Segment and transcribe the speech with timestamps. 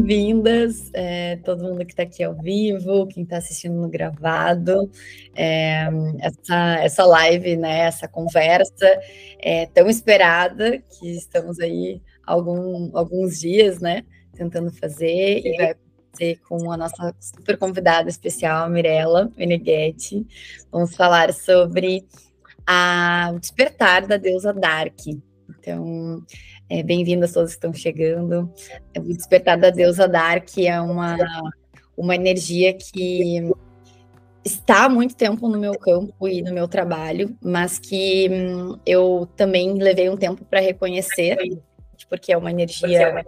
[0.00, 4.90] bem-vindas, é, todo mundo que está aqui ao vivo, quem está assistindo no gravado,
[5.34, 5.86] é,
[6.20, 8.86] essa, essa live, né, essa conversa
[9.38, 15.74] é tão esperada que estamos aí algum, alguns dias, né, tentando fazer e vai
[16.14, 20.26] ser com a nossa super convidada especial, Mirella Meneghetti.
[20.72, 22.06] Vamos falar sobre
[22.66, 24.98] a, o despertar da deusa Dark.
[25.58, 26.24] Então,
[26.70, 28.48] é, Bem-vindas todos que estão chegando.
[28.96, 31.16] O Despertar da Deusa Dark é uma,
[31.96, 33.50] uma energia que
[34.44, 39.28] está há muito tempo no meu campo e no meu trabalho, mas que hum, eu
[39.36, 41.36] também levei um tempo para reconhecer,
[42.08, 43.22] porque é uma energia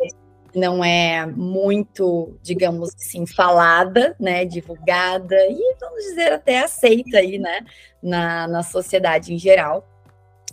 [0.54, 7.60] não é muito, digamos assim, falada, né, divulgada e vamos dizer até aceita aí, né,
[8.02, 9.88] na, na sociedade em geral.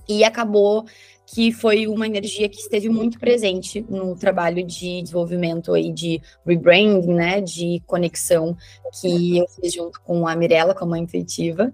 [0.08, 0.85] E acabou
[1.33, 7.13] que foi uma energia que esteve muito presente no trabalho de desenvolvimento aí de rebranding,
[7.13, 8.58] né, de conexão
[8.99, 11.72] que eu fiz junto com a Mirella, com a mãe intuitiva.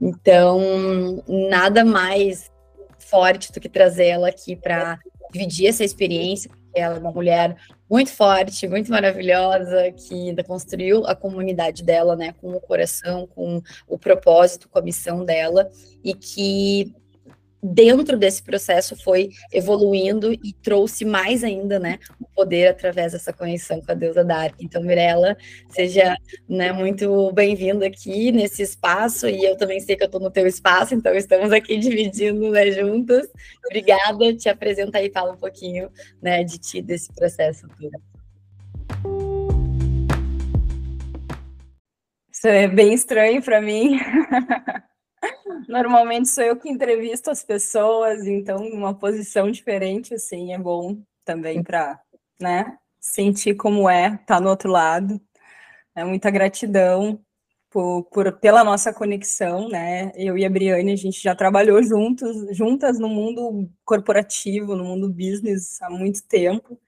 [0.00, 2.50] Então, nada mais
[2.98, 4.98] forte do que trazer ela aqui para
[5.32, 7.56] dividir essa experiência, porque ela é uma mulher
[7.88, 13.62] muito forte, muito maravilhosa, que ainda construiu a comunidade dela, né, com o coração, com
[13.86, 15.70] o propósito, com a missão dela,
[16.02, 16.92] e que
[17.62, 23.80] dentro desse processo foi evoluindo e trouxe mais ainda, né, o poder através dessa conexão
[23.80, 24.54] com a deusa Dark.
[24.60, 25.36] Então, Mirella,
[25.70, 26.16] seja,
[26.48, 30.46] né, muito bem-vinda aqui nesse espaço e eu também sei que eu estou no teu
[30.46, 33.28] espaço, então estamos aqui dividindo, né, juntas.
[33.64, 35.90] Obrigada, te apresenta aí, fala um pouquinho,
[36.22, 38.16] né, de ti, desse processo todo.
[42.32, 43.98] Isso é bem estranho para mim.
[45.68, 51.62] Normalmente sou eu que entrevisto as pessoas, então uma posição diferente assim é bom também
[51.62, 52.00] para,
[52.40, 55.20] né, sentir como é estar tá no outro lado.
[55.94, 57.20] É muita gratidão
[57.70, 60.12] por, por, pela nossa conexão, né?
[60.14, 65.08] Eu e a Briane, a gente já trabalhou juntos, juntas no mundo corporativo, no mundo
[65.08, 66.78] business há muito tempo.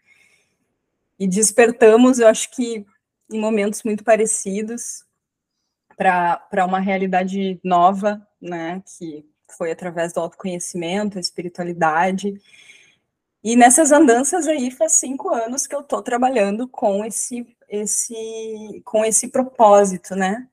[1.19, 2.87] E despertamos, eu acho que
[3.31, 5.05] em momentos muito parecidos
[5.99, 9.27] para uma realidade nova, né, que
[9.57, 12.41] foi através do autoconhecimento, espiritualidade.
[13.43, 19.05] E nessas andanças aí faz cinco anos que eu estou trabalhando com esse, esse, com
[19.05, 20.47] esse propósito, né,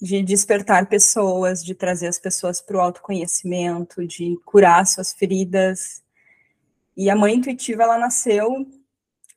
[0.00, 6.02] de despertar pessoas, de trazer as pessoas para o autoconhecimento, de curar suas feridas.
[6.96, 8.66] E a mãe intuitiva ela nasceu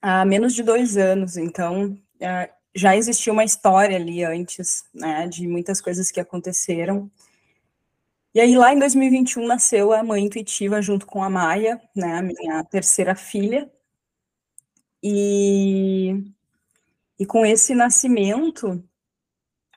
[0.02, 5.48] há menos de dois anos, então é, já existia uma história ali antes, né, de
[5.48, 7.10] muitas coisas que aconteceram.
[8.34, 12.64] E aí, lá em 2021, nasceu a Mãe Intuitiva junto com a Maia, né, minha
[12.66, 13.72] terceira filha.
[15.02, 16.22] E,
[17.18, 18.84] e com esse nascimento,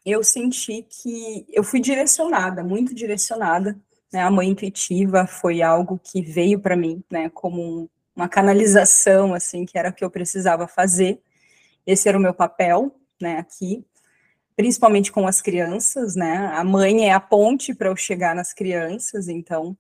[0.05, 3.79] eu senti que eu fui direcionada, muito direcionada.
[4.13, 9.65] Né, a Mãe Intuitiva foi algo que veio para mim, né, como uma canalização, assim,
[9.65, 11.23] que era o que eu precisava fazer.
[11.89, 13.85] Esse era o meu papel, né, aqui
[14.59, 16.51] principalmente com as crianças, né?
[16.53, 19.79] A mãe é a ponte para eu chegar nas crianças, então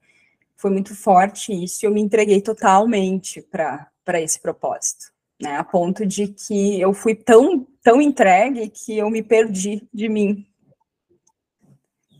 [0.54, 5.06] foi muito forte isso eu me entreguei totalmente para esse propósito,
[5.42, 5.56] né?
[5.56, 10.46] A ponto de que eu fui tão, tão entregue que eu me perdi de mim.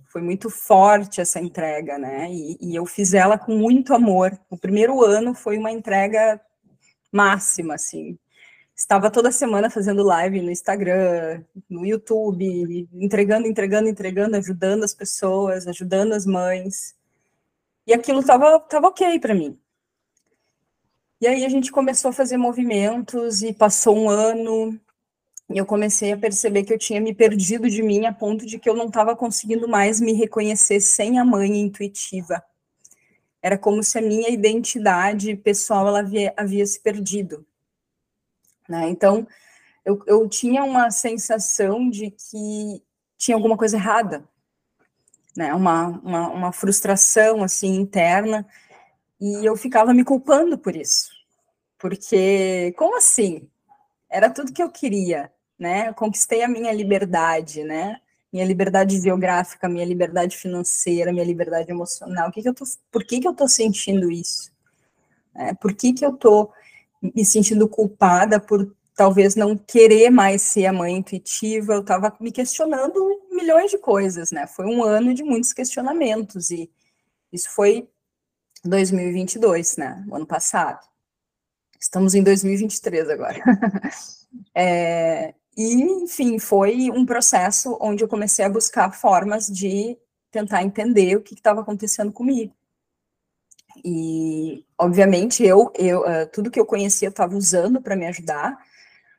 [0.06, 2.28] Foi muito forte essa entrega, né?
[2.28, 4.36] E, e eu fiz ela com muito amor.
[4.50, 6.40] O primeiro ano foi uma entrega
[7.12, 8.18] máxima, assim,
[8.78, 15.66] estava toda semana fazendo live no Instagram, no YouTube, entregando, entregando, entregando, ajudando as pessoas,
[15.66, 16.94] ajudando as mães.
[17.84, 19.58] E aquilo estava tava ok para mim.
[21.20, 24.80] E aí a gente começou a fazer movimentos e passou um ano
[25.50, 28.58] e eu comecei a perceber que eu tinha me perdido de mim a ponto de
[28.60, 32.44] que eu não estava conseguindo mais me reconhecer sem a mãe intuitiva.
[33.42, 37.44] Era como se a minha identidade pessoal ela havia, havia se perdido.
[38.68, 38.88] Né?
[38.90, 39.26] Então,
[39.84, 42.82] eu, eu tinha uma sensação de que
[43.16, 44.22] tinha alguma coisa errada,
[45.36, 45.54] né?
[45.54, 48.46] uma, uma, uma frustração assim interna,
[49.20, 51.10] e eu ficava me culpando por isso.
[51.78, 53.48] Porque, como assim?
[54.10, 55.88] Era tudo que eu queria, né?
[55.88, 58.00] Eu conquistei a minha liberdade, né?
[58.32, 62.28] Minha liberdade geográfica, minha liberdade financeira, minha liberdade emocional.
[62.28, 64.50] O que que eu tô, por que, que eu tô sentindo isso?
[65.34, 66.50] É, por que, que eu tô
[67.02, 72.32] me sentindo culpada por talvez não querer mais ser a mãe intuitiva, eu estava me
[72.32, 74.46] questionando milhões de coisas, né?
[74.46, 76.68] Foi um ano de muitos questionamentos e
[77.32, 77.88] isso foi
[78.64, 80.04] 2022, né?
[80.08, 80.84] O ano passado.
[81.80, 83.40] Estamos em 2023 agora.
[84.54, 89.96] É, e, enfim, foi um processo onde eu comecei a buscar formas de
[90.30, 92.54] tentar entender o que estava acontecendo comigo.
[93.84, 98.58] E, obviamente, eu, eu uh, tudo que eu conhecia eu estava usando para me ajudar,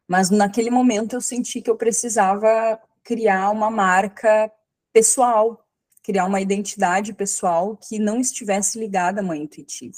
[0.08, 4.52] mas naquele momento eu senti que eu precisava criar uma marca
[4.92, 5.66] pessoal,
[6.04, 9.98] criar uma identidade pessoal que não estivesse ligada à mãe intuitiva.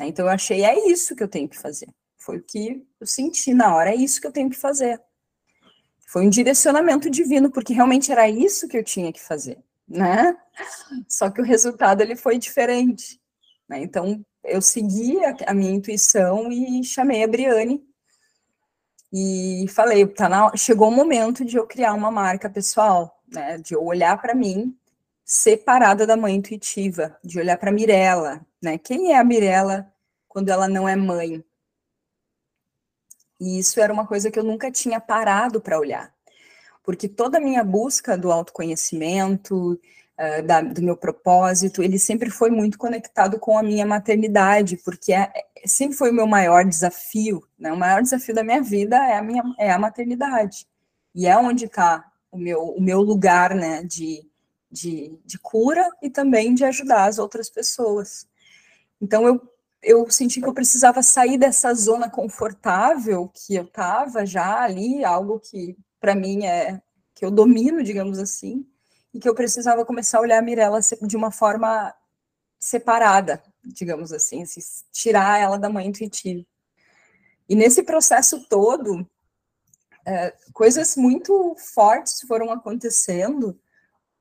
[0.00, 1.88] Então eu achei, é isso que eu tenho que fazer.
[2.16, 5.00] Foi o que eu senti na hora, é isso que eu tenho que fazer.
[6.06, 10.36] Foi um direcionamento divino, porque realmente era isso que eu tinha que fazer, né?
[11.08, 13.20] Só que o resultado ele foi diferente.
[13.68, 13.80] Né?
[13.82, 17.84] Então eu segui a, a minha intuição e chamei a Briane
[19.12, 23.74] e falei, tá na, chegou o momento de eu criar uma marca pessoal, né, de
[23.74, 24.76] eu olhar para mim
[25.24, 28.78] separada da mãe intuitiva, de olhar para Mirella, né?
[28.78, 29.92] Quem é a Mirella
[30.26, 31.44] quando ela não é mãe?
[33.38, 36.12] E isso era uma coisa que eu nunca tinha parado para olhar.
[36.82, 39.78] Porque toda a minha busca do autoconhecimento,
[40.18, 45.12] uh, da, do meu propósito, ele sempre foi muito conectado com a minha maternidade, porque
[45.12, 47.72] é, é, sempre foi o meu maior desafio, né?
[47.72, 50.66] O maior desafio da minha vida é a minha é a maternidade.
[51.14, 54.24] E é onde está o meu, o meu lugar, né, de,
[54.70, 58.26] de, de cura e também de ajudar as outras pessoas.
[59.00, 59.40] Então, eu,
[59.82, 65.40] eu senti que eu precisava sair dessa zona confortável que eu estava já ali, algo
[65.40, 66.80] que para mim é
[67.14, 68.64] que eu domino, digamos assim,
[69.12, 71.94] e que eu precisava começar a olhar a Mirella de uma forma
[72.58, 74.44] separada, digamos assim,
[74.92, 76.44] tirar ela da mãe intuitiva.
[77.48, 79.08] E nesse processo todo,
[80.04, 83.58] é, coisas muito fortes foram acontecendo,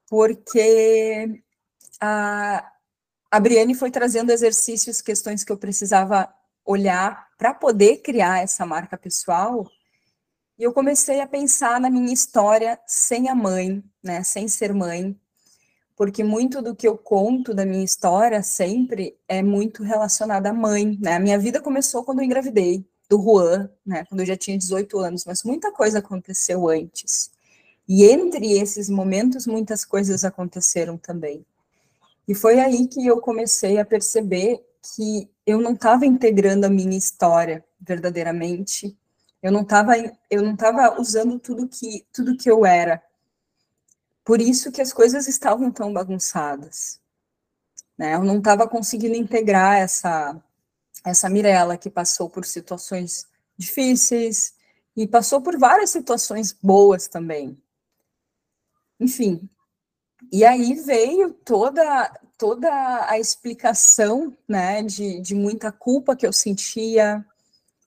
[0.08, 1.42] porque
[2.00, 2.72] a,
[3.30, 6.34] a Briane foi trazendo exercícios, questões que eu precisava
[6.66, 9.70] olhar para poder criar essa marca pessoal,
[10.58, 15.16] e eu comecei a pensar na minha história sem a mãe, né, sem ser mãe,
[15.96, 20.98] porque muito do que eu conto da minha história sempre é muito relacionado à mãe,
[21.02, 21.16] né?
[21.16, 25.00] A minha vida começou quando eu engravidei do Juan, né, quando eu já tinha 18
[25.00, 27.32] anos, mas muita coisa aconteceu antes.
[27.88, 31.46] E entre esses momentos, muitas coisas aconteceram também.
[32.28, 34.62] E foi aí que eu comecei a perceber
[34.96, 38.98] que eu não estava integrando a minha história verdadeiramente
[39.42, 39.94] eu não estava
[40.30, 43.02] eu não tava usando tudo que tudo que eu era.
[44.24, 47.00] Por isso que as coisas estavam tão bagunçadas.
[47.98, 48.16] Né?
[48.16, 50.42] Eu não estava conseguindo integrar essa
[51.06, 53.26] essa Mirella que passou por situações
[53.58, 54.54] difíceis
[54.96, 57.58] e passou por várias situações boas também.
[59.00, 59.48] Enfim,
[60.32, 62.70] e aí veio toda toda
[63.10, 67.26] a explicação, né, de, de muita culpa que eu sentia,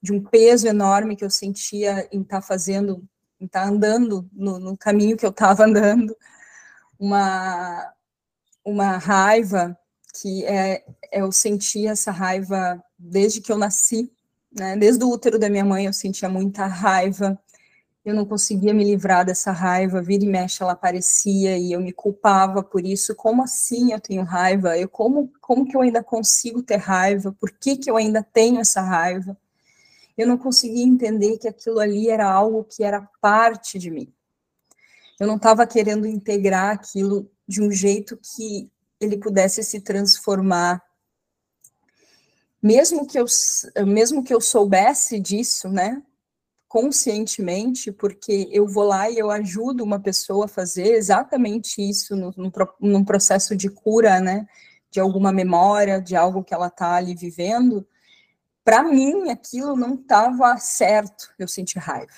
[0.03, 3.05] de um peso enorme que eu sentia em estar tá fazendo,
[3.41, 6.17] em estar tá andando no, no caminho que eu estava andando,
[6.99, 7.93] uma,
[8.65, 9.77] uma raiva
[10.21, 14.11] que é, eu sentia essa raiva desde que eu nasci,
[14.53, 14.77] né?
[14.77, 17.39] Desde o útero da minha mãe eu sentia muita raiva,
[18.05, 21.93] eu não conseguia me livrar dessa raiva, vira e mexe ela aparecia e eu me
[21.93, 24.77] culpava por isso, como assim eu tenho raiva?
[24.77, 27.33] Eu como como que eu ainda consigo ter raiva?
[27.39, 29.37] Por que que eu ainda tenho essa raiva?
[30.21, 34.13] Eu não conseguia entender que aquilo ali era algo que era parte de mim.
[35.19, 40.83] Eu não estava querendo integrar aquilo de um jeito que ele pudesse se transformar.
[42.63, 43.25] Mesmo que eu,
[43.87, 46.03] mesmo que eu soubesse disso, né,
[46.69, 52.35] conscientemente, porque eu vou lá e eu ajudo uma pessoa a fazer exatamente isso no,
[52.79, 54.47] num processo de cura, né,
[54.91, 57.87] de alguma memória, de algo que ela está ali vivendo,
[58.65, 62.13] para mim aquilo não estava certo, eu senti raiva.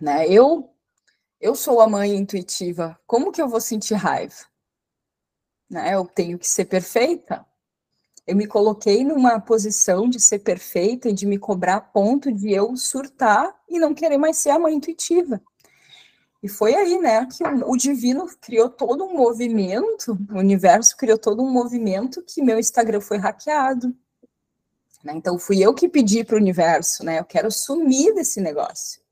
[0.00, 0.28] Né?
[0.28, 0.70] Eu
[1.40, 4.46] eu sou a mãe intuitiva, como que eu vou sentir raiva?
[5.68, 5.94] Né?
[5.94, 7.44] Eu tenho que ser perfeita.
[8.26, 12.50] Eu me coloquei numa posição de ser perfeita e de me cobrar a ponto de
[12.50, 15.42] eu surtar e não querer mais ser a mãe intuitiva.
[16.42, 21.18] E foi aí, né, que o, o divino criou todo um movimento, o universo criou
[21.18, 23.94] todo um movimento que meu Instagram foi hackeado,
[25.04, 25.12] né?
[25.14, 27.18] Então, fui eu que pedi para o universo, né?
[27.18, 29.02] Eu quero sumir desse negócio.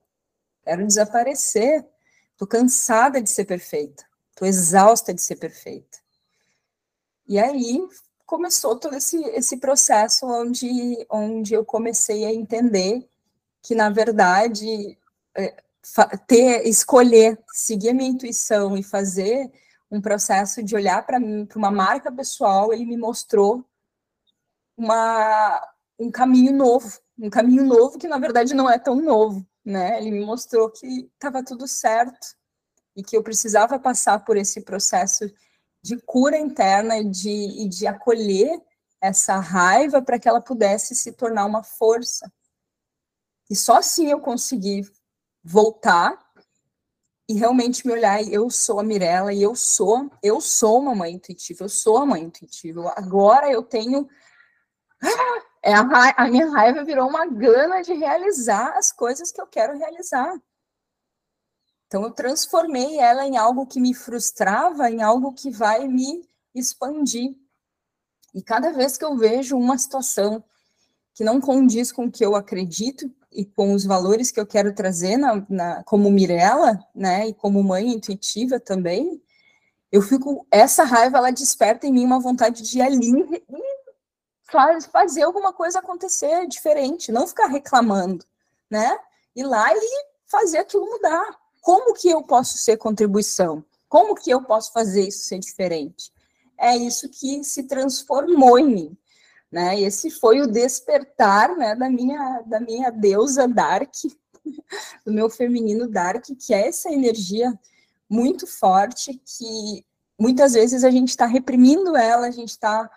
[0.64, 1.86] Quero desaparecer.
[2.32, 4.04] Estou cansada de ser perfeita.
[4.30, 5.98] Estou exausta de ser perfeita.
[7.28, 7.86] E aí
[8.24, 13.06] começou todo esse, esse processo onde, onde eu comecei a entender
[13.60, 14.98] que, na verdade,
[15.36, 15.62] é,
[16.26, 19.52] ter, escolher, seguir a minha intuição e fazer
[19.90, 21.18] um processo de olhar para
[21.54, 23.62] uma marca pessoal, ele me mostrou
[24.76, 29.98] uma, um caminho novo, um caminho novo que na verdade não é tão novo, né?
[29.98, 32.34] Ele me mostrou que estava tudo certo
[32.96, 35.30] e que eu precisava passar por esse processo
[35.82, 38.60] de cura interna e de, e de acolher
[39.00, 42.32] essa raiva para que ela pudesse se tornar uma força.
[43.50, 44.88] E só assim eu consegui
[45.42, 46.16] voltar
[47.28, 51.14] e realmente me olhar, eu sou a Mirella e eu sou, eu sou uma mãe
[51.14, 52.92] intuitiva, eu sou a mãe intuitiva.
[52.96, 54.08] Agora eu tenho
[55.02, 59.46] ah, é a, a minha raiva virou uma gana de realizar as coisas que eu
[59.46, 60.34] quero realizar.
[61.86, 67.36] Então, eu transformei ela em algo que me frustrava, em algo que vai me expandir.
[68.34, 70.42] E cada vez que eu vejo uma situação
[71.14, 74.74] que não condiz com o que eu acredito e com os valores que eu quero
[74.74, 79.22] trazer na, na, como Mirella, né, e como mãe intuitiva também,
[79.90, 83.12] eu fico, essa raiva, ela desperta em mim uma vontade de ali
[84.90, 88.24] fazer alguma coisa acontecer diferente, não ficar reclamando,
[88.70, 88.98] né,
[89.34, 91.38] ir lá e fazer aquilo mudar.
[91.60, 93.64] Como que eu posso ser contribuição?
[93.88, 96.12] Como que eu posso fazer isso ser diferente?
[96.58, 98.98] É isso que se transformou em mim.
[99.50, 99.80] Né?
[99.80, 103.92] Esse foi o despertar né, da, minha, da minha deusa Dark,
[105.04, 107.52] do meu feminino Dark, que é essa energia
[108.08, 109.84] muito forte que
[110.18, 112.90] muitas vezes a gente está reprimindo ela, a gente está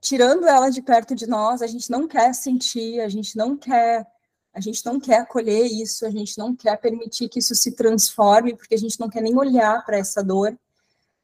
[0.00, 4.06] tirando ela de perto de nós, a gente não quer sentir, a gente não quer
[4.52, 8.56] a gente não quer acolher isso, a gente não quer permitir que isso se transforme,
[8.56, 10.58] porque a gente não quer nem olhar para essa dor,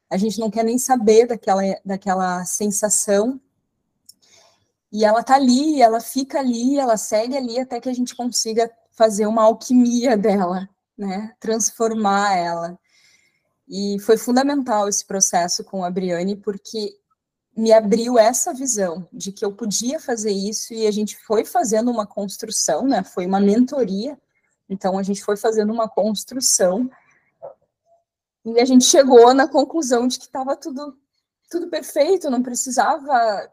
[0.08, 3.40] a gente não quer nem saber daquela, daquela sensação.
[4.92, 8.70] E ela tá ali, ela fica ali, ela segue ali até que a gente consiga
[8.92, 11.34] fazer uma alquimia dela, né?
[11.40, 12.78] Transformar ela.
[13.68, 16.96] E foi fundamental esse processo com a Briane, porque
[17.56, 21.90] me abriu essa visão de que eu podia fazer isso e a gente foi fazendo
[21.90, 23.02] uma construção, né?
[23.02, 24.18] Foi uma mentoria.
[24.68, 26.90] Então a gente foi fazendo uma construção
[28.44, 30.96] e a gente chegou na conclusão de que estava tudo
[31.48, 33.48] tudo perfeito, não precisava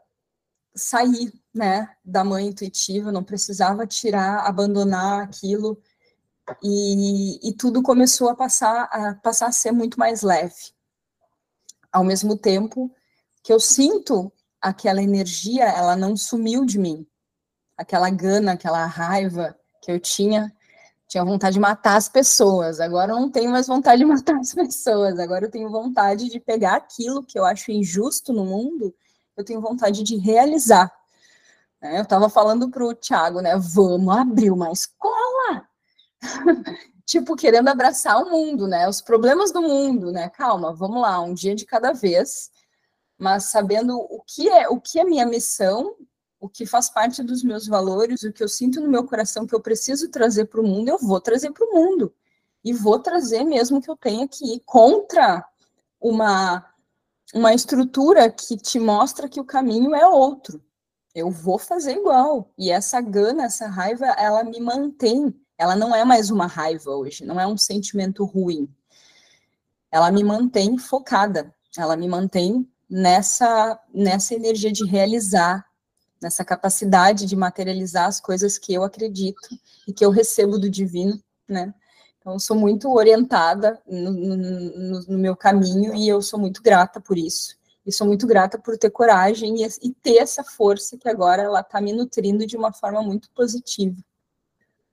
[0.74, 5.80] sair, né, da mãe intuitiva, não precisava tirar, abandonar aquilo
[6.60, 10.74] e, e tudo começou a passar a passar a ser muito mais leve.
[11.92, 12.92] Ao mesmo tempo,
[13.44, 17.06] que eu sinto aquela energia, ela não sumiu de mim.
[17.76, 20.50] Aquela gana, aquela raiva que eu tinha,
[21.06, 22.80] tinha vontade de matar as pessoas.
[22.80, 25.18] Agora eu não tenho mais vontade de matar as pessoas.
[25.18, 28.94] Agora eu tenho vontade de pegar aquilo que eu acho injusto no mundo,
[29.36, 30.90] eu tenho vontade de realizar.
[31.82, 33.58] É, eu estava falando para o Thiago, né?
[33.58, 35.68] Vamos abrir uma escola.
[37.04, 38.88] tipo, querendo abraçar o mundo, né?
[38.88, 40.30] Os problemas do mundo, né?
[40.30, 42.50] Calma, vamos lá, um dia de cada vez
[43.24, 45.96] mas sabendo o que é o que é minha missão,
[46.38, 49.54] o que faz parte dos meus valores, o que eu sinto no meu coração que
[49.54, 52.14] eu preciso trazer para o mundo, eu vou trazer para o mundo.
[52.62, 55.42] E vou trazer mesmo que eu tenha que ir contra
[55.98, 56.70] uma,
[57.34, 60.62] uma estrutura que te mostra que o caminho é outro.
[61.14, 62.52] Eu vou fazer igual.
[62.58, 65.34] E essa gana, essa raiva, ela me mantém.
[65.56, 68.68] Ela não é mais uma raiva hoje, não é um sentimento ruim.
[69.90, 75.66] Ela me mantém focada, ela me mantém nessa, nessa energia de realizar,
[76.20, 79.48] nessa capacidade de materializar as coisas que eu acredito
[79.86, 81.74] e que eu recebo do divino, né?
[82.18, 86.98] Então, eu sou muito orientada no, no, no meu caminho e eu sou muito grata
[86.98, 87.54] por isso.
[87.84, 91.60] E sou muito grata por ter coragem e, e ter essa força que agora ela
[91.60, 93.96] está me nutrindo de uma forma muito positiva.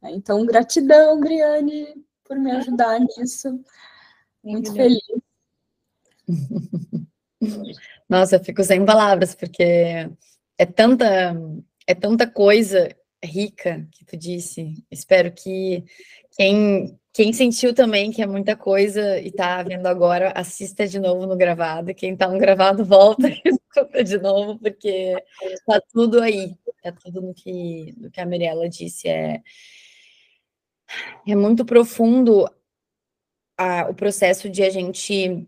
[0.04, 3.64] Então, gratidão, Briane, por me ajudar nisso.
[4.44, 5.00] Muito feliz.
[8.08, 9.64] Nossa, eu fico sem palavras, porque
[10.58, 11.36] é tanta,
[11.88, 12.90] é tanta coisa
[13.24, 14.84] rica que tu disse.
[14.92, 15.84] Espero que
[16.36, 21.26] quem, quem sentiu também que é muita coisa e tá vendo agora, assista de novo
[21.26, 21.94] no gravado.
[21.94, 25.16] Quem tá no gravado, volta e escuta de novo, porque
[25.66, 26.56] tá tudo aí.
[26.84, 29.08] Tá tudo no que, no que a Mirella disse.
[29.08, 29.42] É,
[31.28, 32.50] é muito profundo
[33.58, 35.48] a, o processo de a gente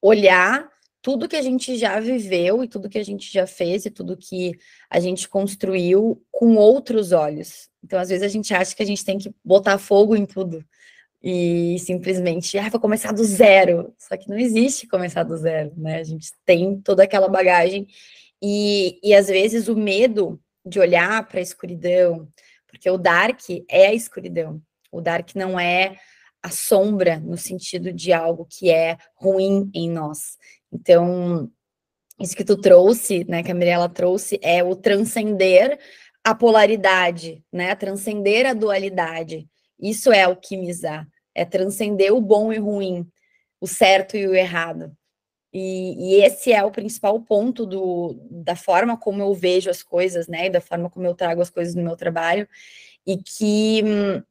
[0.00, 0.68] olhar
[1.02, 4.16] tudo que a gente já viveu e tudo que a gente já fez e tudo
[4.16, 7.70] que a gente construiu com outros olhos.
[7.82, 10.64] Então, às vezes, a gente acha que a gente tem que botar fogo em tudo
[11.22, 13.94] e simplesmente, ah, vou começar do zero.
[13.98, 15.98] Só que não existe começar do zero, né?
[15.98, 17.86] A gente tem toda aquela bagagem
[18.42, 22.28] e, e às vezes o medo de olhar para a escuridão,
[22.66, 24.62] porque o dark é a escuridão.
[24.90, 25.96] O dark não é
[26.42, 30.36] a sombra no sentido de algo que é ruim em nós.
[30.72, 31.50] Então,
[32.18, 35.78] isso que tu trouxe, né, que a Mirella trouxe, é o transcender
[36.24, 37.74] a polaridade, né?
[37.74, 39.48] Transcender a dualidade.
[39.80, 43.06] Isso é alquimizar, é transcender o bom e o ruim,
[43.60, 44.94] o certo e o errado.
[45.52, 50.28] E, e, esse é o principal ponto do, da forma como eu vejo as coisas,
[50.28, 50.46] né?
[50.46, 52.48] E da forma como eu trago as coisas no meu trabalho,
[53.06, 54.22] e que hum,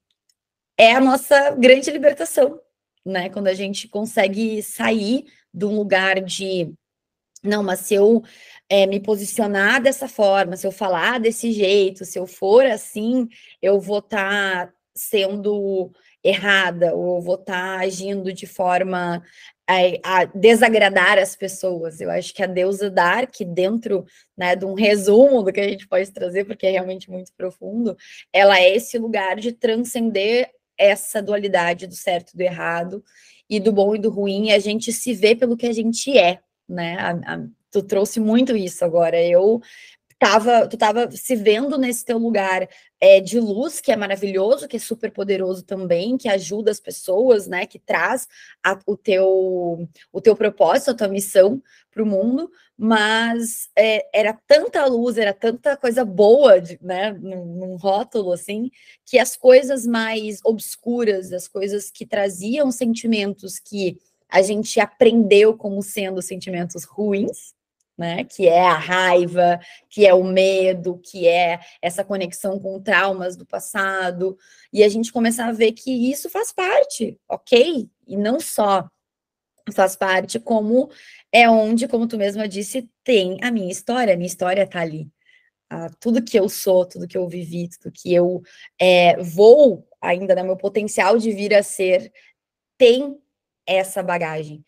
[0.80, 2.58] é a nossa grande libertação,
[3.06, 3.30] né?
[3.30, 6.74] Quando a gente consegue sair de um lugar de
[7.44, 8.24] não, mas se eu
[8.70, 13.28] é, me posicionar dessa forma, se eu falar desse jeito, se eu for assim,
[13.62, 15.92] eu vou estar tá sendo
[16.24, 19.24] errada, ou vou estar tá agindo de forma
[19.68, 22.02] a, a, desagradar as pessoas.
[22.02, 24.06] Eu acho que a deusa Dark, dentro
[24.38, 27.98] né, de um resumo do que a gente pode trazer, porque é realmente muito profundo,
[28.34, 33.04] ela é esse lugar de transcender essa dualidade do certo e do errado,
[33.50, 36.18] e do bom e do ruim, e a gente se vê pelo que a gente
[36.18, 36.98] é, né?
[36.98, 39.22] A, a, tu trouxe muito isso agora.
[39.22, 39.62] Eu
[40.18, 42.68] tava, tu tava se vendo nesse teu lugar
[43.02, 47.48] é, de luz, que é maravilhoso, que é super poderoso também, que ajuda as pessoas,
[47.48, 47.66] né?
[47.66, 48.28] Que traz
[48.64, 54.34] a, o, teu, o teu propósito, a tua missão para o mundo, mas é, era
[54.48, 57.14] tanta luz, era tanta coisa boa, né?
[57.14, 58.70] Num, num rótulo assim,
[59.06, 63.98] que as coisas mais obscuras, as coisas que traziam sentimentos que
[64.30, 67.54] a gente aprendeu como sendo sentimentos ruins,
[68.00, 68.24] né?
[68.24, 73.46] Que é a raiva, que é o medo, que é essa conexão com traumas do
[73.46, 74.38] passado,
[74.72, 77.90] e a gente começar a ver que isso faz parte, ok?
[78.08, 78.88] E não só
[79.74, 80.90] faz parte, como
[81.32, 85.12] é onde, como tu mesma disse, tem a minha história, a minha história tá ali.
[85.70, 88.42] Ah, tudo que eu sou, tudo que eu vivi, tudo que eu
[88.80, 92.12] é, vou ainda, né, meu potencial de vir a ser,
[92.78, 93.20] tem
[93.68, 94.64] essa bagagem.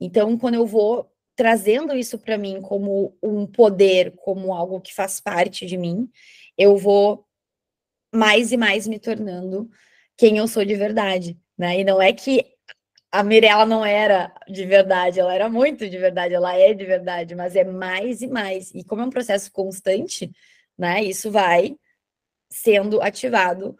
[0.00, 5.20] Então, quando eu vou trazendo isso para mim como um poder, como algo que faz
[5.20, 6.10] parte de mim,
[6.56, 7.26] eu vou
[8.12, 9.70] mais e mais me tornando
[10.16, 11.80] quem eu sou de verdade, né?
[11.80, 12.46] E não é que
[13.12, 17.34] a Mirella não era de verdade, ela era muito de verdade, ela é de verdade,
[17.34, 18.74] mas é mais e mais.
[18.74, 20.30] E como é um processo constante,
[20.76, 21.02] né?
[21.02, 21.76] Isso vai
[22.50, 23.76] sendo ativado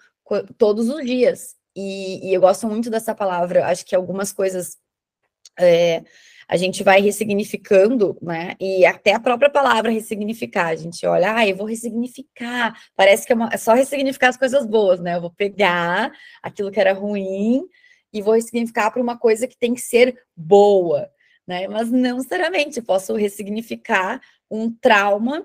[0.58, 1.56] todos os dias.
[1.74, 4.78] E, e eu gosto muito dessa palavra, acho que algumas coisas
[5.58, 6.02] é,
[6.48, 8.54] a gente vai ressignificando, né?
[8.60, 12.78] E até a própria palavra ressignificar, a gente olha, ah, eu vou ressignificar.
[12.94, 15.16] Parece que é, uma, é só ressignificar as coisas boas, né?
[15.16, 17.66] Eu vou pegar aquilo que era ruim
[18.12, 21.10] e vou ressignificar para uma coisa que tem que ser boa,
[21.46, 21.66] né?
[21.66, 25.44] Mas não necessariamente, posso ressignificar um trauma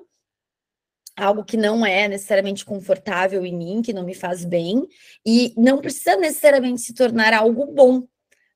[1.17, 4.87] algo que não é necessariamente confortável em mim, que não me faz bem,
[5.25, 8.07] e não precisa necessariamente se tornar algo bom,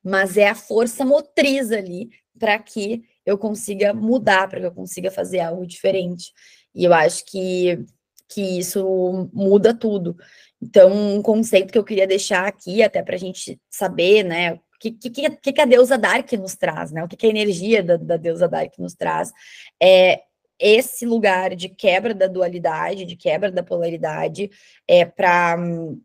[0.01, 5.09] mas é a força motriz ali para que eu consiga mudar, para que eu consiga
[5.09, 6.31] fazer algo diferente.
[6.73, 7.85] E eu acho que,
[8.29, 10.15] que isso muda tudo.
[10.61, 14.59] Então, um conceito que eu queria deixar aqui, até para a gente saber, né, o
[14.79, 17.97] que, que, que, a deusa Dark nos traz, né, o que, que a energia da,
[17.97, 19.31] da deusa Dark nos traz,
[19.81, 20.21] é
[20.59, 24.49] esse lugar de quebra da dualidade, de quebra da polaridade,
[24.87, 26.01] é para hum,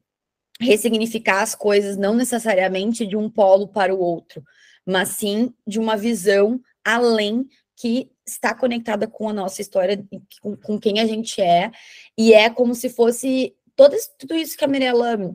[0.60, 4.42] ressignificar as coisas não necessariamente de um polo para o outro,
[4.86, 10.04] mas sim de uma visão além que está conectada com a nossa história,
[10.40, 11.70] com, com quem a gente é,
[12.16, 15.34] e é como se fosse todo, tudo isso que a Mirella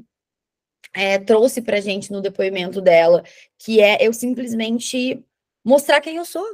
[0.93, 3.23] é, trouxe para gente no depoimento dela,
[3.57, 5.23] que é eu simplesmente
[5.63, 6.45] mostrar quem eu sou,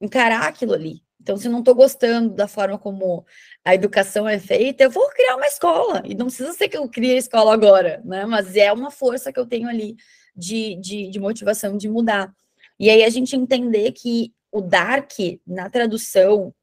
[0.00, 1.02] encarar aquilo ali.
[1.20, 3.26] Então, se não estou gostando da forma como
[3.64, 6.02] a educação é feita, eu vou criar uma escola.
[6.04, 8.24] E não precisa ser que eu crie a escola agora, né?
[8.24, 9.96] Mas é uma força que eu tenho ali
[10.38, 12.32] de, de, de motivação de mudar.
[12.78, 15.12] E aí a gente entender que o dark,
[15.46, 16.54] na tradução,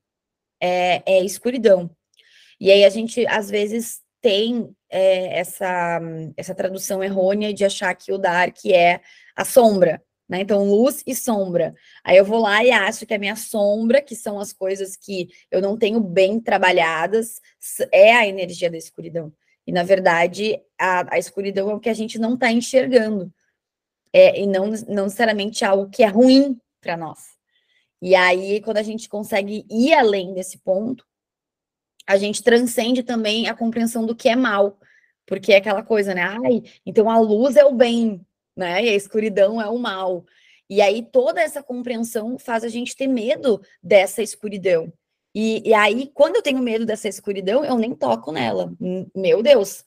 [0.62, 1.92] é, é escuridão.
[2.60, 6.00] E aí a gente, às vezes, tem é, essa,
[6.38, 9.02] essa tradução errônea de achar que o dark é
[9.36, 10.40] a sombra, né?
[10.40, 11.76] Então, luz e sombra.
[12.04, 15.28] Aí eu vou lá e acho que a minha sombra, que são as coisas que
[15.52, 17.42] eu não tenho bem trabalhadas,
[17.92, 19.32] é a energia da escuridão.
[19.68, 23.32] E, na verdade, a, a escuridão é o que a gente não está enxergando
[24.18, 27.20] é, e não, não necessariamente algo que é ruim para nós.
[28.02, 31.06] E aí, quando a gente consegue ir além desse ponto,
[32.08, 34.80] a gente transcende também a compreensão do que é mal,
[35.26, 36.22] porque é aquela coisa, né?
[36.22, 38.26] Ai, então a luz é o bem,
[38.56, 38.86] né?
[38.86, 40.24] E a escuridão é o mal.
[40.70, 44.94] E aí toda essa compreensão faz a gente ter medo dessa escuridão.
[45.34, 48.72] E, e aí, quando eu tenho medo dessa escuridão, eu nem toco nela.
[49.14, 49.84] Meu Deus,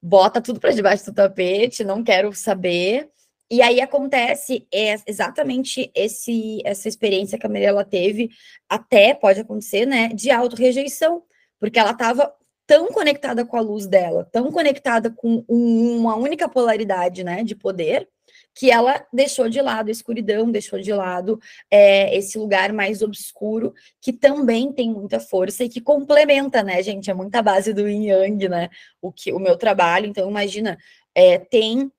[0.00, 3.12] bota tudo para debaixo do tapete, não quero saber.
[3.52, 8.30] E aí acontece é exatamente esse essa experiência que a Mirella teve,
[8.66, 11.22] até pode acontecer, né, de auto-rejeição,
[11.60, 12.34] porque ela estava
[12.66, 17.54] tão conectada com a luz dela, tão conectada com um, uma única polaridade, né, de
[17.54, 18.08] poder,
[18.54, 21.38] que ela deixou de lado a escuridão, deixou de lado
[21.70, 27.10] é, esse lugar mais obscuro, que também tem muita força e que complementa, né, gente?
[27.10, 28.70] É muita base do yin yang, né?
[29.00, 30.06] O, que, o meu trabalho.
[30.06, 30.78] Então, imagina,
[31.14, 31.92] é, tem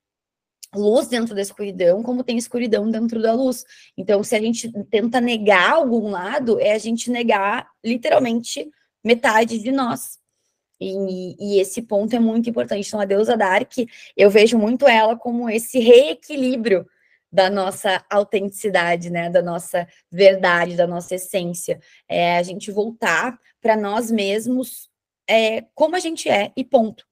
[0.74, 3.64] luz dentro da escuridão, como tem escuridão dentro da luz.
[3.96, 8.68] Então, se a gente tenta negar algum lado, é a gente negar literalmente
[9.04, 10.18] metade de nós.
[10.80, 12.86] E, e, esse ponto é muito importante.
[12.86, 13.72] Então, a deusa Dark,
[14.16, 16.86] eu vejo muito ela como esse reequilíbrio
[17.32, 19.30] da nossa autenticidade, né?
[19.30, 21.80] Da nossa verdade, da nossa essência.
[22.08, 24.88] É a gente voltar para nós mesmos
[25.28, 27.04] é, como a gente é e ponto.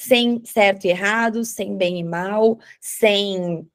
[0.00, 3.68] Sem certo e errado, sem bem e mal, sem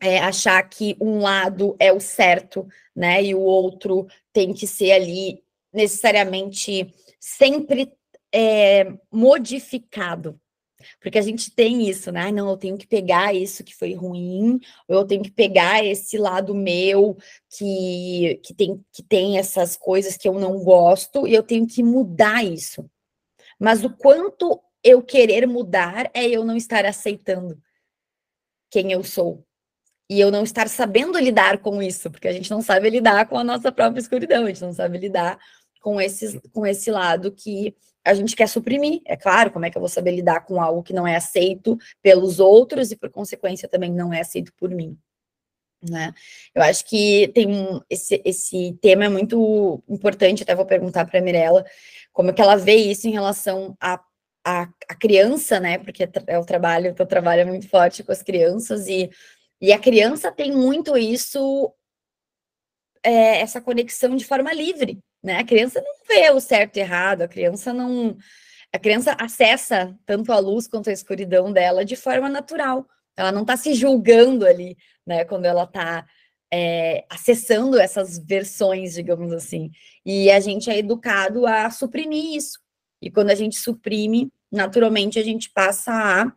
[0.00, 3.24] é, achar que um lado é o certo, né?
[3.24, 7.92] E o outro tem que ser ali necessariamente sempre
[8.32, 10.40] é, modificado.
[11.00, 12.30] Porque a gente tem isso, né?
[12.30, 16.18] não, eu tenho que pegar isso que foi ruim, ou eu tenho que pegar esse
[16.18, 17.16] lado meu
[17.50, 21.82] que, que, tem, que tem essas coisas que eu não gosto, e eu tenho que
[21.82, 22.88] mudar isso.
[23.58, 27.60] Mas o quanto eu querer mudar é eu não estar aceitando
[28.70, 29.44] quem eu sou.
[30.10, 33.38] E eu não estar sabendo lidar com isso, porque a gente não sabe lidar com
[33.38, 35.38] a nossa própria escuridão, a gente não sabe lidar
[35.80, 39.00] com, esses, com esse lado que a gente quer suprimir.
[39.06, 41.78] É claro, como é que eu vou saber lidar com algo que não é aceito
[42.02, 44.98] pelos outros e, por consequência, também não é aceito por mim?
[45.88, 46.12] Né?
[46.54, 51.18] Eu acho que tem um, esse, esse tema é muito importante, até vou perguntar para
[51.18, 51.64] a Mirella
[52.12, 54.00] como é que ela vê isso em relação a
[54.44, 55.78] a, a, criança, né?
[55.78, 59.10] Porque é o trabalho, o teu trabalho é muito forte com as crianças, e,
[59.60, 61.72] e a criança tem muito isso,
[63.02, 65.38] é, essa conexão de forma livre, né?
[65.38, 68.16] A criança não vê o certo e errado, a criança não.
[68.72, 72.86] A criança acessa tanto a luz quanto a escuridão dela de forma natural.
[73.16, 74.76] Ela não está se julgando ali,
[75.06, 75.24] né?
[75.24, 76.06] Quando ela está
[76.52, 79.70] é, acessando essas versões, digamos assim.
[80.04, 82.61] E a gente é educado a suprimir isso.
[83.02, 86.32] E quando a gente suprime, naturalmente a gente passa a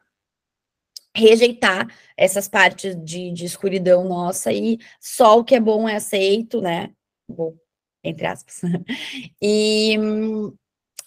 [1.15, 6.59] rejeitar essas partes de, de escuridão nossa e só o que é bom é aceito,
[6.59, 6.91] né?
[8.03, 8.61] Entre aspas.
[9.41, 9.95] E,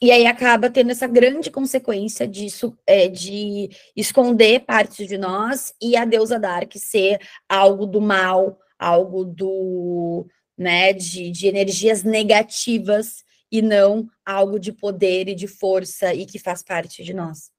[0.01, 2.47] e aí acaba tendo essa grande consequência de,
[2.87, 9.25] é, de esconder partes de nós e a deusa Dark ser algo do mal, algo
[9.25, 16.27] do, né, de, de energias negativas e não algo de poder e de força e
[16.27, 17.51] que faz parte de nós.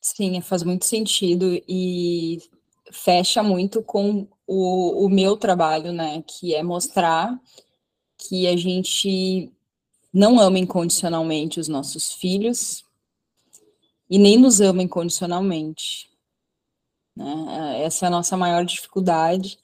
[0.00, 2.38] Sim, faz muito sentido e
[2.90, 6.22] fecha muito com o, o meu trabalho, né?
[6.22, 7.40] Que é mostrar
[8.18, 9.52] que a gente
[10.12, 12.84] não ama incondicionalmente os nossos filhos
[14.10, 16.10] e nem nos ama incondicionalmente.
[17.16, 17.82] Né?
[17.82, 19.58] Essa é a nossa maior dificuldade.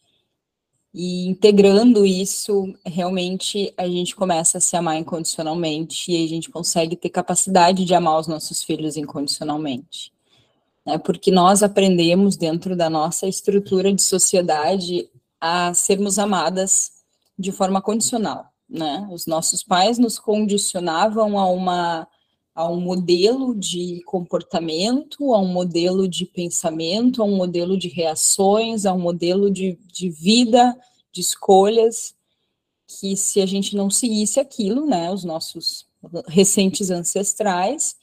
[0.98, 6.96] E integrando isso, realmente a gente começa a se amar incondicionalmente e a gente consegue
[6.96, 10.12] ter capacidade de amar os nossos filhos incondicionalmente
[10.88, 15.06] né, porque nós aprendemos dentro da nossa estrutura de sociedade
[15.38, 16.92] a sermos amadas
[17.38, 19.06] de forma condicional, né?
[19.12, 22.08] Os nossos pais nos condicionavam a uma
[22.58, 28.84] a um modelo de comportamento, a um modelo de pensamento, a um modelo de reações,
[28.84, 30.76] a um modelo de, de vida,
[31.12, 32.16] de escolhas,
[32.84, 35.86] que se a gente não seguisse aquilo, né, os nossos
[36.26, 37.94] recentes ancestrais,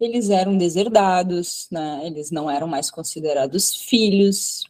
[0.00, 2.02] eles eram deserdados, né?
[2.04, 4.64] eles não eram mais considerados filhos,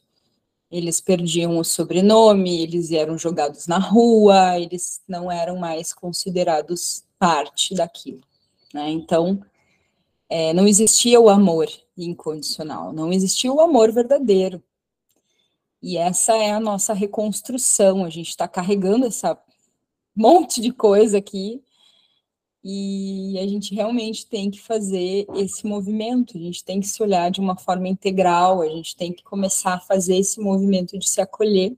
[0.71, 7.75] eles perdiam o sobrenome, eles eram jogados na rua, eles não eram mais considerados parte
[7.75, 8.21] daquilo.
[8.73, 8.91] Né?
[8.91, 9.43] Então,
[10.29, 14.63] é, não existia o amor incondicional, não existia o amor verdadeiro.
[15.83, 19.37] E essa é a nossa reconstrução, a gente está carregando essa
[20.15, 21.63] monte de coisa aqui
[22.63, 27.31] e a gente realmente tem que fazer esse movimento, a gente tem que se olhar
[27.31, 31.21] de uma forma integral, a gente tem que começar a fazer esse movimento de se
[31.23, 31.75] acolher.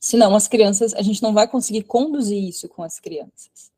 [0.00, 3.71] Senão, as crianças, a gente não vai conseguir conduzir isso com as crianças.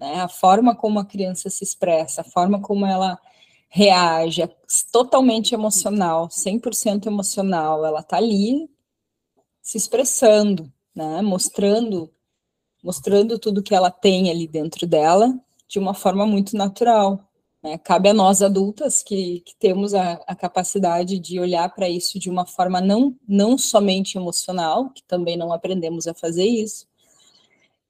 [0.00, 0.20] Né?
[0.22, 3.20] A forma como a criança se expressa, a forma como ela
[3.68, 4.48] reage, é
[4.90, 8.68] totalmente emocional, 100% emocional, ela está ali
[9.62, 11.20] se expressando, né?
[11.22, 12.10] mostrando
[12.82, 17.22] mostrando tudo que ela tem ali dentro dela de uma forma muito natural.
[17.62, 17.76] Né?
[17.76, 22.30] Cabe a nós adultas que, que temos a, a, capacidade de olhar para isso de
[22.30, 26.88] uma forma não, não somente emocional, que também não aprendemos a fazer isso,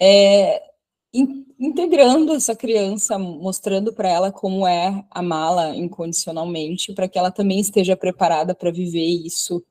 [0.00, 0.69] é,
[1.12, 7.96] integrando essa criança, mostrando para ela como é amá-la incondicionalmente, para que ela também esteja
[7.96, 9.62] preparada para viver isso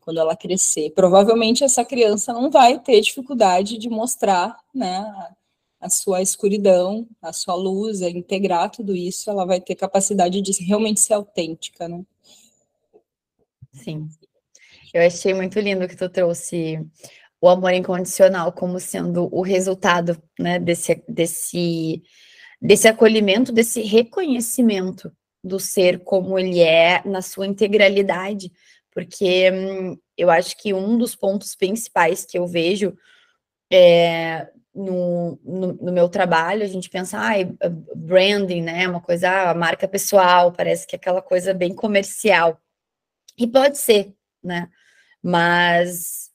[0.00, 0.90] quando ela crescer.
[0.90, 5.12] Provavelmente essa criança não vai ter dificuldade de mostrar, né,
[5.80, 10.64] a sua escuridão, a sua luz, a integrar tudo isso, ela vai ter capacidade de
[10.64, 12.02] realmente ser autêntica, né?
[13.72, 14.08] Sim.
[14.92, 16.84] Eu achei muito lindo que tu trouxe
[17.40, 22.02] o amor incondicional como sendo o resultado, né, desse, desse,
[22.60, 28.50] desse acolhimento, desse reconhecimento do ser como ele é na sua integralidade,
[28.92, 32.96] porque hum, eu acho que um dos pontos principais que eu vejo
[33.70, 37.34] é, no, no, no, meu trabalho, a gente pensa, ah,
[37.94, 42.60] branding, né, uma coisa, ah, marca pessoal, parece que é aquela coisa bem comercial,
[43.36, 44.68] e pode ser, né,
[45.22, 46.30] mas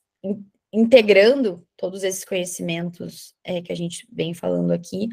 [0.73, 5.07] integrando todos esses conhecimentos é, que a gente vem falando aqui,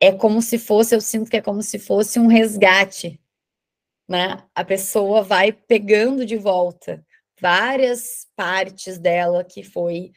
[0.00, 3.20] é como se fosse, eu sinto que é como se fosse um resgate,
[4.08, 4.42] né?
[4.54, 7.04] A pessoa vai pegando de volta
[7.40, 10.12] várias partes dela que foi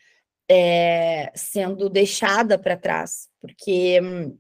[0.50, 4.38] é, sendo deixada para trás, porque hum,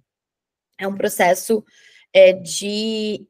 [0.79, 1.63] é um processo
[2.13, 3.27] é, de.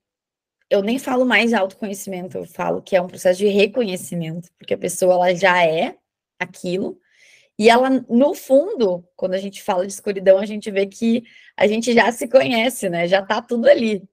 [0.70, 4.78] Eu nem falo mais autoconhecimento, eu falo que é um processo de reconhecimento, porque a
[4.78, 5.96] pessoa ela já é
[6.40, 7.00] aquilo,
[7.58, 11.24] e ela, no fundo, quando a gente fala de escuridão, a gente vê que
[11.56, 13.08] a gente já se conhece, né?
[13.08, 14.04] Já tá tudo ali.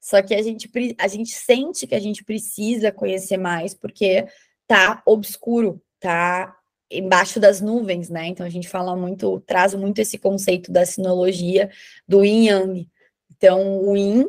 [0.00, 4.26] Só que a gente, a gente sente que a gente precisa conhecer mais, porque
[4.66, 6.54] tá obscuro, tá
[6.90, 8.26] embaixo das nuvens, né?
[8.26, 11.70] Então a gente fala muito, traz muito esse conceito da sinologia
[12.06, 12.90] do yin yang.
[13.30, 14.28] Então, o yin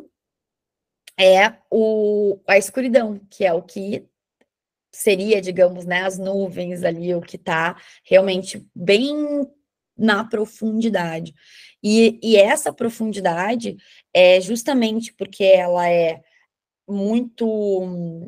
[1.18, 4.06] é o, a escuridão, que é o que
[4.96, 9.46] seria, digamos, né, as nuvens ali, o que está realmente bem
[9.96, 11.34] na profundidade.
[11.82, 13.76] E, e essa profundidade
[14.12, 16.20] é justamente porque ela é
[16.88, 18.18] muito,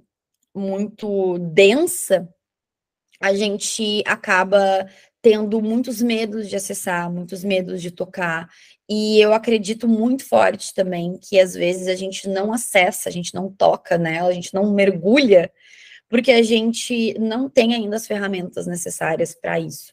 [0.55, 2.29] muito densa,
[3.21, 4.89] a gente acaba
[5.21, 8.49] tendo muitos medos de acessar, muitos medos de tocar.
[8.89, 13.35] E eu acredito muito forte também que às vezes a gente não acessa, a gente
[13.35, 15.51] não toca nela, a gente não mergulha
[16.09, 19.93] porque a gente não tem ainda as ferramentas necessárias para isso.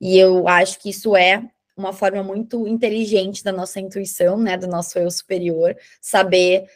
[0.00, 4.66] E eu acho que isso é uma forma muito inteligente da nossa intuição, né, do
[4.66, 6.66] nosso eu superior, saber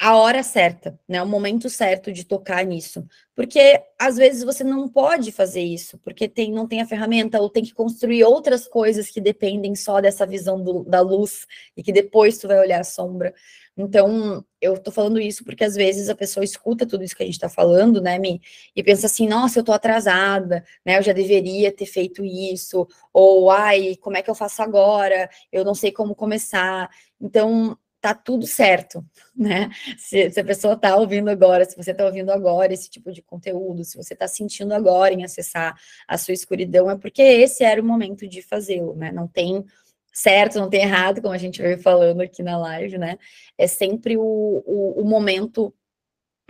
[0.00, 3.04] a hora certa, né, o momento certo de tocar nisso.
[3.34, 7.50] Porque às vezes você não pode fazer isso, porque tem, não tem a ferramenta, ou
[7.50, 11.92] tem que construir outras coisas que dependem só dessa visão do, da luz, e que
[11.92, 13.34] depois tu vai olhar a sombra.
[13.76, 17.26] Então, eu tô falando isso porque às vezes a pessoa escuta tudo isso que a
[17.26, 18.40] gente tá falando, né, Mi?
[18.74, 20.98] E pensa assim, nossa, eu tô atrasada, né?
[20.98, 25.28] Eu já deveria ter feito isso, ou ai, como é que eu faço agora?
[25.52, 26.88] Eu não sei como começar.
[27.20, 29.70] Então, tá tudo certo, né?
[29.96, 33.22] Se, se a pessoa tá ouvindo agora, se você tá ouvindo agora esse tipo de
[33.22, 35.74] conteúdo, se você tá sentindo agora em acessar
[36.06, 39.10] a sua escuridão, é porque esse era o momento de fazê-lo, né?
[39.10, 39.64] Não tem
[40.12, 43.18] certo, não tem errado, como a gente veio falando aqui na live, né?
[43.56, 45.72] É sempre o, o, o momento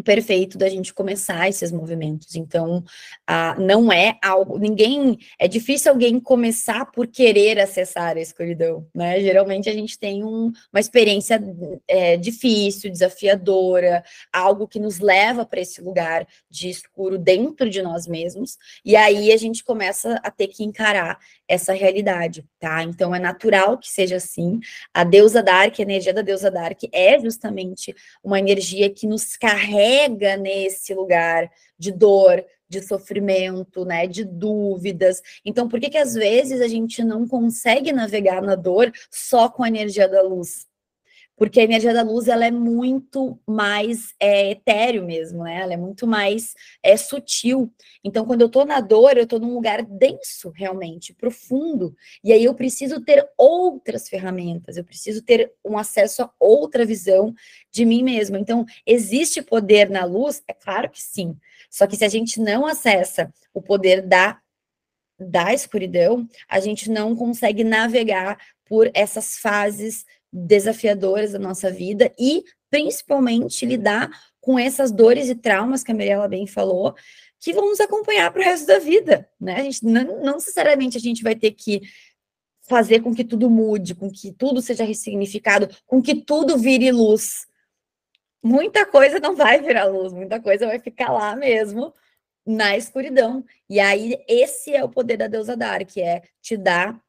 [0.04, 2.34] perfeito da gente começar esses movimentos.
[2.36, 2.84] Então,
[3.26, 9.20] ah, não é algo, ninguém, é difícil alguém começar por querer acessar a escuridão, né?
[9.20, 11.42] Geralmente a gente tem um, uma experiência
[11.86, 18.06] é, difícil, desafiadora, algo que nos leva para esse lugar de escuro dentro de nós
[18.06, 22.82] mesmos, e aí a gente começa a ter que encarar essa realidade, tá?
[22.82, 24.60] Então é natural que seja assim.
[24.92, 30.36] A deusa Dark, a energia da deusa Dark é justamente uma energia que nos carrega
[30.36, 35.22] nesse lugar de dor, de sofrimento, né, de dúvidas.
[35.44, 39.62] Então, por que que às vezes a gente não consegue navegar na dor só com
[39.62, 40.66] a energia da luz?
[41.38, 45.60] Porque a energia da luz ela é muito mais é, etéreo mesmo, né?
[45.60, 47.72] Ela é muito mais é, sutil.
[48.02, 51.94] Então, quando eu tô na dor, eu tô num lugar denso, realmente, profundo.
[52.24, 57.32] E aí eu preciso ter outras ferramentas, eu preciso ter um acesso a outra visão
[57.70, 58.36] de mim mesmo.
[58.36, 60.42] Então, existe poder na luz?
[60.48, 61.36] É claro que sim.
[61.70, 64.40] Só que se a gente não acessa o poder da
[65.20, 72.44] da escuridão, a gente não consegue navegar por essas fases desafiadoras da nossa vida e
[72.70, 74.10] principalmente lidar
[74.40, 76.94] com essas dores e traumas que a Mirella bem falou,
[77.40, 79.56] que vão nos acompanhar para o resto da vida, né?
[79.56, 81.82] A gente não, não necessariamente a gente vai ter que
[82.68, 87.46] fazer com que tudo mude, com que tudo seja ressignificado, com que tudo vire luz.
[88.42, 91.92] Muita coisa não vai virar luz, muita coisa vai ficar lá mesmo
[92.46, 93.44] na escuridão.
[93.68, 97.00] E aí esse é o poder da deusa Dar, que é te dar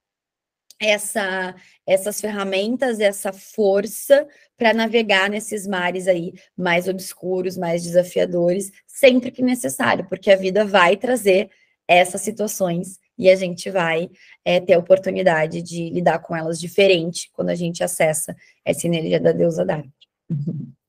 [0.79, 9.31] essa, essas ferramentas, essa força para navegar nesses mares aí mais obscuros, mais desafiadores, sempre
[9.31, 11.49] que necessário, porque a vida vai trazer
[11.87, 14.09] essas situações e a gente vai
[14.45, 19.19] é, ter a oportunidade de lidar com elas diferente quando a gente acessa essa energia
[19.19, 19.87] da deusa Dark.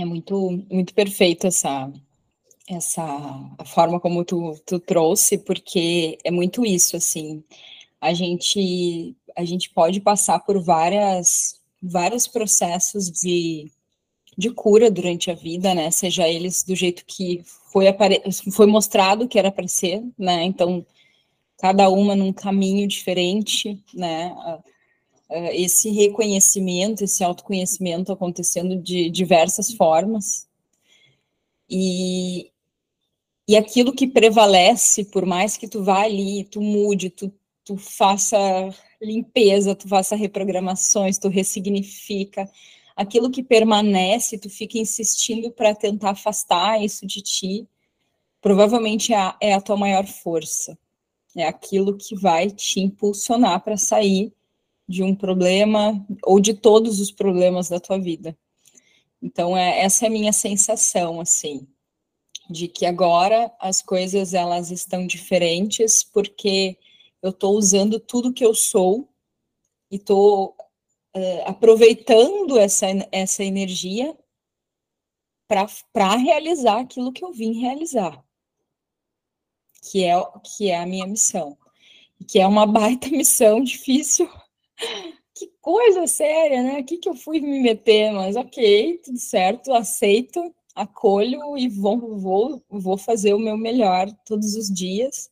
[0.00, 1.92] É muito, muito perfeito essa,
[2.68, 3.02] essa
[3.64, 7.42] forma como tu, tu trouxe, porque é muito isso, assim,
[8.00, 13.70] a gente, a gente pode passar por várias, vários processos de,
[14.36, 18.22] de cura durante a vida, né, seja eles do jeito que foi, apare...
[18.52, 20.84] foi mostrado que era para ser, né, então,
[21.58, 24.34] cada uma num caminho diferente, né,
[25.52, 30.46] esse reconhecimento, esse autoconhecimento acontecendo de diversas formas,
[31.70, 32.50] e,
[33.48, 37.32] e aquilo que prevalece, por mais que tu vá ali, tu mude, tu,
[37.64, 38.38] tu faça
[39.00, 42.46] limpeza, tu faça reprogramações, tu ressignifica,
[42.94, 47.66] aquilo que permanece, tu fica insistindo para tentar afastar isso de ti,
[48.42, 50.78] provavelmente é a, é a tua maior força.
[51.34, 54.30] É aquilo que vai te impulsionar para sair
[54.86, 58.36] de um problema ou de todos os problemas da tua vida.
[59.22, 61.66] Então, é, essa é a minha sensação, assim
[62.48, 66.78] de que agora as coisas elas estão diferentes porque
[67.20, 69.08] eu estou usando tudo que eu sou
[69.90, 70.56] e estou
[71.16, 74.16] uh, aproveitando essa, essa energia
[75.46, 78.22] para realizar aquilo que eu vim realizar,
[79.90, 80.14] que é,
[80.56, 81.56] que é a minha missão,
[82.26, 84.28] que é uma baita missão difícil.
[85.34, 86.80] Que coisa séria, né?
[86.80, 88.10] O que, que eu fui me meter?
[88.12, 94.54] Mas ok, tudo certo, aceito acolho e vou, vou, vou fazer o meu melhor todos
[94.54, 95.30] os dias.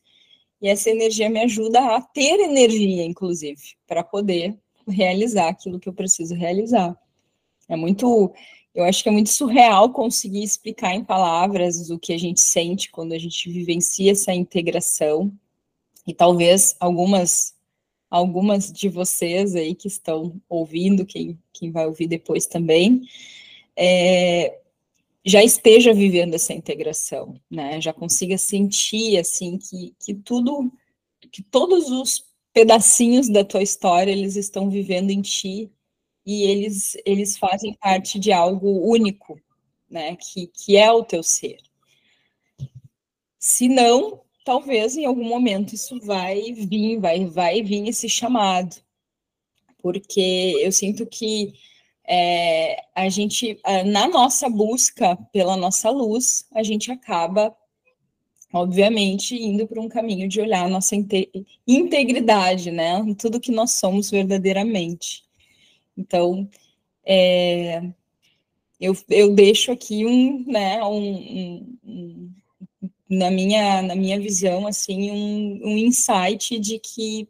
[0.61, 5.93] E essa energia me ajuda a ter energia, inclusive, para poder realizar aquilo que eu
[5.93, 6.97] preciso realizar.
[7.69, 8.33] É muito,
[8.75, 12.91] eu acho que é muito surreal conseguir explicar em palavras o que a gente sente
[12.91, 15.33] quando a gente vivencia essa integração.
[16.07, 17.55] E talvez algumas
[18.09, 23.03] algumas de vocês aí que estão ouvindo, quem, quem vai ouvir depois também,
[23.77, 24.59] é,
[25.27, 27.81] já esteja vivendo essa integração, né?
[27.81, 30.73] Já consiga sentir assim que, que tudo,
[31.33, 35.69] que todos os pedacinhos da tua história eles estão vivendo em ti
[36.25, 39.41] e eles eles fazem parte de algo único,
[39.91, 40.15] né?
[40.17, 41.59] Que que é o teu ser.
[43.37, 48.77] Se não, talvez em algum momento isso vai vir, vai vai vir esse chamado,
[49.79, 51.53] porque eu sinto que
[52.09, 57.55] é, a gente, na nossa busca pela nossa luz, a gente acaba,
[58.53, 60.95] obviamente, indo para um caminho de olhar a nossa
[61.67, 63.03] integridade, né?
[63.19, 65.25] Tudo que nós somos verdadeiramente.
[65.97, 66.49] Então,
[67.05, 67.83] é,
[68.81, 72.31] eu, eu deixo aqui um, né, um, um, um,
[73.09, 77.29] na minha, na minha visão, assim, um, um insight de que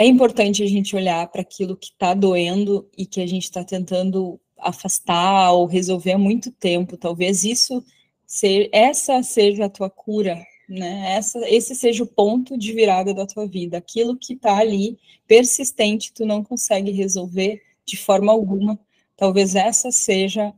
[0.00, 3.62] é importante a gente olhar para aquilo que está doendo e que a gente está
[3.62, 6.96] tentando afastar ou resolver há muito tempo.
[6.96, 7.84] Talvez isso
[8.26, 11.16] ser, essa seja a tua cura, né?
[11.16, 13.76] Essa, esse seja o ponto de virada da tua vida.
[13.76, 18.80] Aquilo que está ali persistente, tu não consegue resolver de forma alguma.
[19.18, 20.50] Talvez essa seja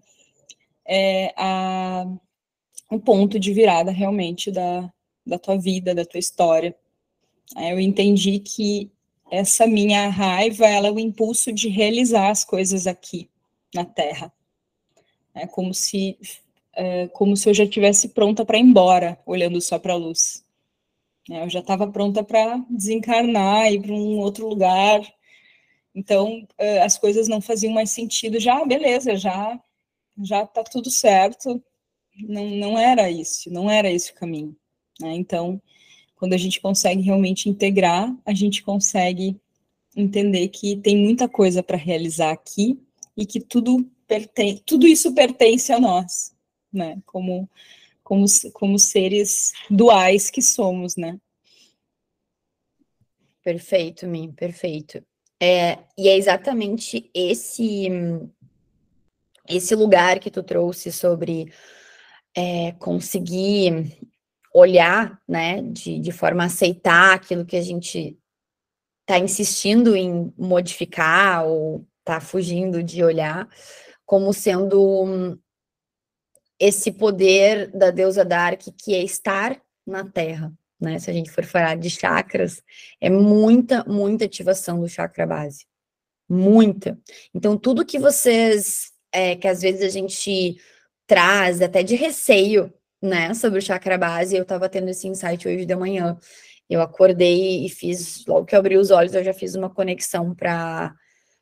[0.87, 2.07] é, a,
[2.88, 4.88] o ponto de virada realmente da,
[5.26, 6.76] da tua vida, da tua história.
[7.57, 8.88] Eu entendi que
[9.33, 13.31] essa minha raiva, ela é o impulso de realizar as coisas aqui
[13.75, 14.31] na Terra.
[15.35, 16.18] É como se,
[16.75, 20.45] é, como se eu já estivesse pronta para ir embora, olhando só para a luz.
[21.31, 25.01] É, eu já estava pronta para desencarnar, ir para um outro lugar.
[25.95, 28.38] Então, é, as coisas não faziam mais sentido.
[28.38, 29.59] Já, beleza, já
[30.23, 31.62] já está tudo certo.
[32.28, 34.55] Não, não era isso, não era esse o caminho.
[35.01, 35.14] Né?
[35.14, 35.59] Então,
[36.23, 39.37] quando a gente consegue realmente integrar, a gente consegue
[39.97, 42.81] entender que tem muita coisa para realizar aqui
[43.16, 46.33] e que tudo pertence, tudo isso pertence a nós,
[46.73, 47.03] né?
[47.07, 47.51] Como
[48.05, 51.18] como, como seres duais que somos, né?
[53.43, 55.05] Perfeito, Mi, perfeito.
[55.41, 57.89] É, e é exatamente esse
[59.49, 61.53] esse lugar que tu trouxe sobre
[62.33, 64.12] é, conseguir
[64.53, 68.18] olhar, né, de, de forma a aceitar aquilo que a gente
[69.00, 73.48] está insistindo em modificar ou está fugindo de olhar,
[74.05, 75.38] como sendo
[76.59, 80.98] esse poder da deusa Dark que é estar na Terra, né?
[80.98, 82.62] Se a gente for falar de chakras,
[83.00, 85.66] é muita, muita ativação do chakra base.
[86.28, 86.98] Muita.
[87.34, 90.57] Então, tudo que vocês, é, que às vezes a gente
[91.07, 92.72] traz até de receio,
[93.03, 96.16] né, sobre o chakra base, eu tava tendo esse insight hoje de manhã.
[96.70, 100.34] Eu acordei e fiz, logo que eu abri os olhos, eu já fiz uma conexão
[100.34, 100.94] para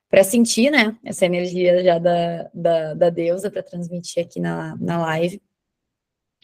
[0.09, 5.01] para sentir, né, essa energia já da, da, da deusa para transmitir aqui na, na
[5.03, 5.41] live.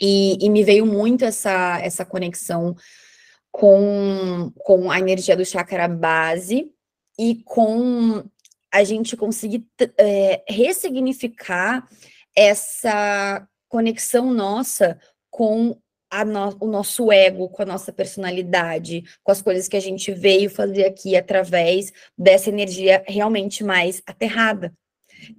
[0.01, 2.77] E, e, me veio muito essa, essa conexão
[3.51, 6.71] com, com a energia do chakra base
[7.19, 8.23] e com
[8.73, 9.67] a gente conseguir
[9.99, 11.89] é, ressignificar
[12.37, 14.99] essa conexão nossa
[15.31, 15.77] com
[16.25, 20.49] no, o nosso ego, com a nossa personalidade, com as coisas que a gente veio
[20.49, 24.73] fazer aqui através dessa energia realmente mais aterrada.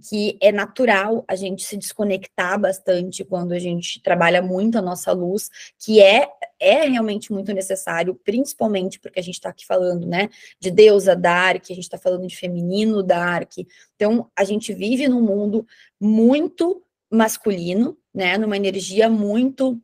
[0.09, 5.11] Que é natural a gente se desconectar bastante quando a gente trabalha muito a nossa
[5.11, 5.49] luz,
[5.80, 6.28] que é,
[6.59, 11.63] é realmente muito necessário, principalmente porque a gente está aqui falando, né, de deusa Dark,
[11.69, 13.51] a gente está falando de feminino Dark.
[13.95, 15.65] Então, a gente vive num mundo
[16.01, 19.80] muito masculino, né, numa energia muito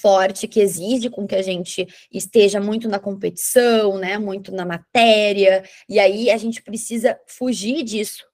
[0.00, 5.62] forte que exige com que a gente esteja muito na competição, né, muito na matéria,
[5.86, 8.24] e aí a gente precisa fugir disso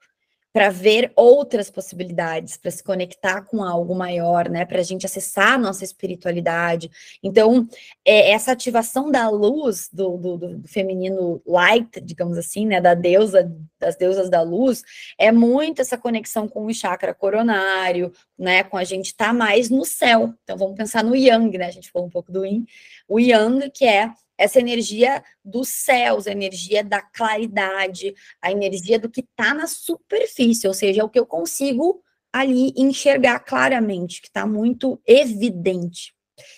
[0.55, 4.65] para ver outras possibilidades, para se conectar com algo maior, né?
[4.65, 6.89] Para a gente acessar a nossa espiritualidade.
[7.21, 7.69] Então,
[8.05, 12.81] é, essa ativação da luz do, do, do, feminino light, digamos assim, né?
[12.81, 14.85] Da deusa, das deusas da luz,
[15.19, 18.63] é muito essa conexão com o chakra coronário, né?
[18.63, 20.35] Com a gente estar tá mais no céu.
[20.45, 21.67] Então, vamos pensar no Yang, né?
[21.67, 22.65] A gente falou um pouco do Yin.
[23.09, 29.11] O Yang, que é essa energia dos céus, a energia da claridade, a energia do
[29.11, 34.27] que está na superfície, ou seja, é o que eu consigo ali enxergar claramente, que
[34.27, 36.13] está muito evidente.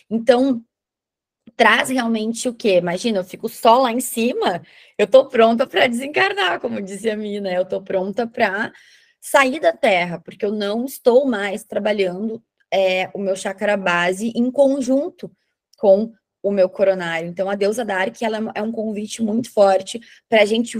[0.08, 0.64] Então,
[1.54, 2.76] traz realmente o quê?
[2.78, 4.62] Imagina, eu fico só lá em cima,
[4.96, 8.72] eu estou pronta para desencarnar, como dizia a Mina, eu estou pronta para
[9.20, 14.50] sair da Terra, porque eu não estou mais trabalhando é, o meu chakra base em
[14.50, 15.30] conjunto
[15.78, 16.12] com
[16.46, 17.28] o meu coronário.
[17.28, 20.78] Então, a deusa Dark, ela é um convite muito forte para a gente,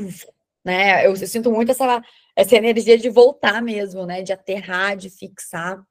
[0.65, 1.05] né?
[1.05, 2.03] Eu, eu, sinto muito essa,
[2.37, 4.23] essa energia de voltar mesmo, né?
[4.23, 5.83] De aterrar, de fixar.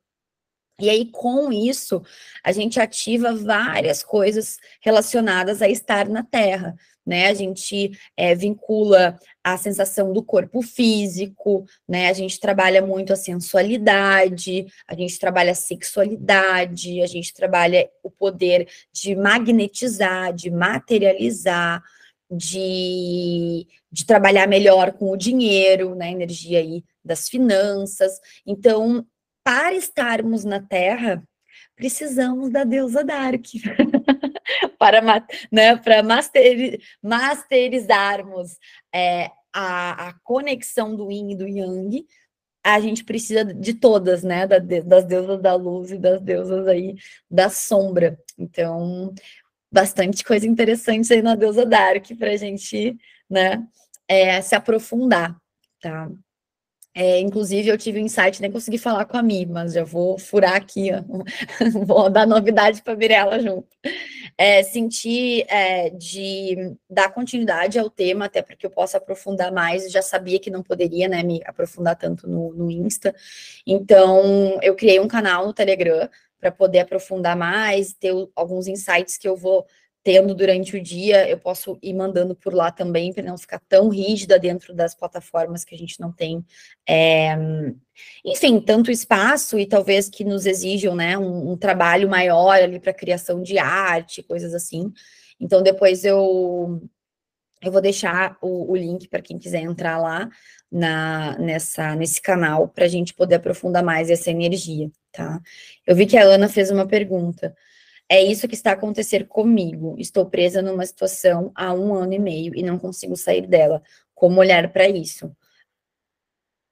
[0.79, 2.01] E aí, com isso,
[2.43, 6.75] a gente ativa várias coisas relacionadas a estar na Terra
[7.05, 7.27] né?
[7.27, 12.09] A gente é, vincula a sensação do corpo físico, né?
[12.09, 18.09] A gente trabalha muito a sensualidade, a gente trabalha a sexualidade, a gente trabalha o
[18.09, 21.83] poder de magnetizar, de materializar,
[22.31, 26.11] de, de trabalhar melhor com o dinheiro, né?
[26.11, 28.19] Energia aí das finanças.
[28.45, 29.05] Então,
[29.43, 31.23] para estarmos na Terra,
[31.75, 33.45] precisamos da deusa Dark.
[34.77, 35.01] para,
[35.51, 38.57] né, para master, masterizarmos
[38.93, 42.05] é, a, a, conexão do yin e do yang,
[42.63, 46.95] a gente precisa de todas, né, da, das deusas da luz e das deusas aí
[47.29, 48.19] da sombra.
[48.37, 49.13] Então,
[49.71, 52.97] bastante coisa interessante aí na deusa Dark para a gente,
[53.29, 53.65] né,
[54.07, 55.35] é, se aprofundar,
[55.79, 56.09] tá?
[56.97, 60.17] É, inclusive, eu tive um insight, nem consegui falar com a Mi, mas já vou
[60.17, 61.03] furar aqui, ó.
[61.85, 63.67] vou dar novidade para Mirella junto.
[64.37, 69.91] É, senti é, de dar continuidade ao tema, até para que eu possa aprofundar mais,
[69.91, 73.13] já sabia que não poderia, né, me aprofundar tanto no, no Insta,
[73.67, 79.27] então eu criei um canal no Telegram para poder aprofundar mais, ter alguns insights que
[79.27, 79.65] eu vou
[80.05, 83.89] tendo durante o dia, eu posso ir mandando por lá também, para não ficar tão
[83.89, 86.45] rígida dentro das plataformas que a gente não tem,
[86.87, 87.35] é,
[88.23, 92.93] enfim, tanto espaço e talvez que nos exijam, né, um, um trabalho maior ali para
[92.93, 94.93] criação de arte, coisas assim.
[95.39, 96.87] Então, depois eu,
[97.63, 100.29] eu vou deixar o, o link para quem quiser entrar lá
[100.71, 105.41] na, nessa, nesse canal, para a gente poder aprofundar mais essa energia, tá?
[105.83, 107.55] Eu vi que a Ana fez uma pergunta.
[108.09, 109.95] É isso que está acontecendo comigo.
[109.97, 113.81] Estou presa numa situação há um ano e meio e não consigo sair dela.
[114.13, 115.35] Como olhar para isso?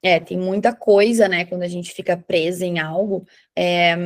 [0.02, 1.44] É, tem muita coisa, né?
[1.46, 3.26] Quando a gente fica presa em algo,
[3.56, 3.96] é,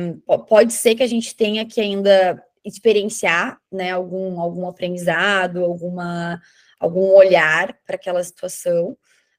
[0.47, 3.91] pode ser que a gente tenha que ainda experienciar, né?
[3.91, 6.41] Algum, algum aprendizado, alguma,
[6.79, 8.97] algum olhar para aquela situação.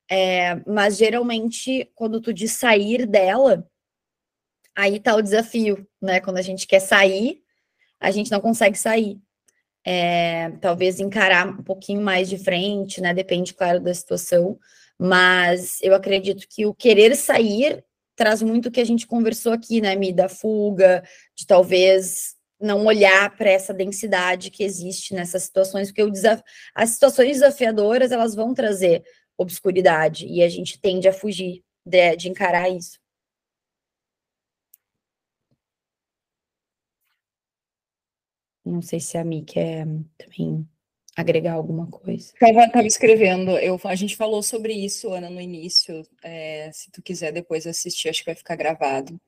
[0.08, 3.66] É, mas geralmente, quando tu diz sair dela,
[4.76, 6.20] aí tá o desafio, né?
[6.20, 7.42] Quando a gente quer sair,
[8.00, 9.18] a gente não consegue sair.
[9.86, 13.14] É, talvez encarar um pouquinho mais de frente, né?
[13.14, 14.58] Depende, claro, da situação.
[14.98, 17.82] Mas eu acredito que o querer sair
[18.16, 21.02] traz muito o que a gente conversou aqui, né, Mi, da fuga,
[21.34, 26.42] de talvez não olhar para essa densidade que existe nessas situações, porque o desaf...
[26.74, 29.02] as situações desafiadoras elas vão trazer
[29.38, 32.99] obscuridade e a gente tende a fugir de, de encarar isso.
[38.70, 40.66] Não sei se a Mi quer também
[41.16, 42.32] agregar alguma coisa.
[42.40, 46.02] Estava escrevendo, eu, a gente falou sobre isso, Ana, no início.
[46.22, 49.20] É, se tu quiser depois assistir, acho que vai ficar gravado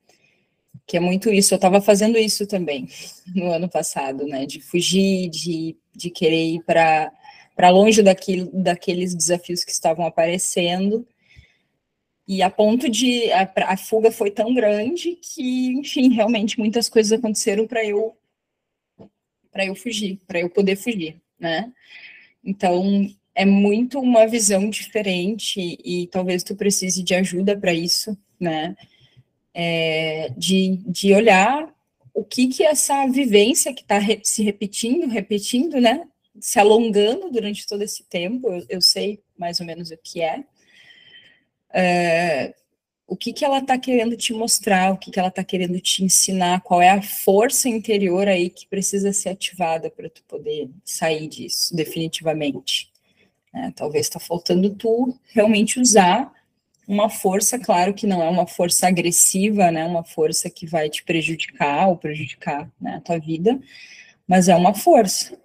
[0.85, 1.53] que é muito isso.
[1.53, 2.87] Eu estava fazendo isso também
[3.33, 4.45] no ano passado, né?
[4.45, 7.11] De fugir, de, de querer ir para
[7.55, 11.07] para longe daquilo, daqueles desafios que estavam aparecendo.
[12.27, 17.11] E a ponto de a, a fuga foi tão grande que, enfim, realmente muitas coisas
[17.11, 18.17] aconteceram para eu
[19.53, 21.71] para eu fugir, para eu poder fugir, né?
[22.43, 28.75] Então, é muito uma visão diferente e talvez tu precise de ajuda para isso, né?
[29.53, 31.71] é, de, de olhar
[32.13, 36.07] o que que essa vivência que está re, se repetindo, repetindo, né,
[36.39, 40.43] se alongando durante todo esse tempo, eu, eu sei mais ou menos o que é,
[41.73, 42.53] é
[43.13, 46.03] o que que ela está querendo te mostrar, o que que ela está querendo te
[46.03, 51.27] ensinar, qual é a força interior aí que precisa ser ativada para tu poder sair
[51.27, 52.91] disso, definitivamente.
[53.53, 56.33] É, talvez está faltando tu realmente usar
[56.87, 61.03] uma força, claro que não é uma força agressiva, né, uma força que vai te
[61.03, 63.59] prejudicar ou prejudicar né, a tua vida,
[64.27, 65.37] mas é uma força,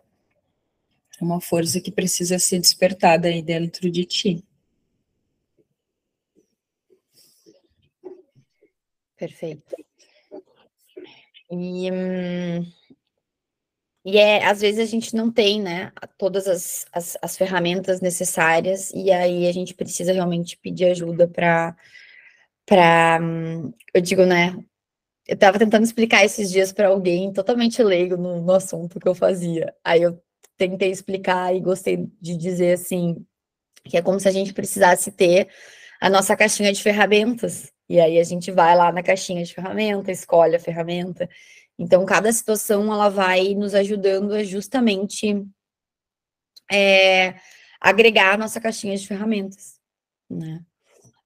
[1.20, 4.47] é uma força que precisa ser despertada aí dentro de ti.
[9.18, 9.74] Perfeito.
[11.50, 12.64] E, hum,
[14.04, 18.90] e é, às vezes a gente não tem, né, todas as, as, as ferramentas necessárias,
[18.94, 21.76] e aí a gente precisa realmente pedir ajuda para,
[22.64, 23.20] para,
[23.92, 24.56] eu digo, né,
[25.26, 29.14] eu estava tentando explicar esses dias para alguém totalmente leigo no, no assunto que eu
[29.14, 29.74] fazia.
[29.84, 30.22] Aí eu
[30.56, 33.26] tentei explicar e gostei de dizer assim,
[33.84, 35.48] que é como se a gente precisasse ter
[36.00, 37.70] a nossa caixinha de ferramentas.
[37.88, 41.28] E aí a gente vai lá na caixinha de ferramentas, escolhe a ferramenta
[41.78, 45.46] então, cada situação ela vai nos ajudando a justamente
[46.70, 47.36] é,
[47.80, 49.78] agregar a nossa caixinha de ferramentas,
[50.28, 50.60] né?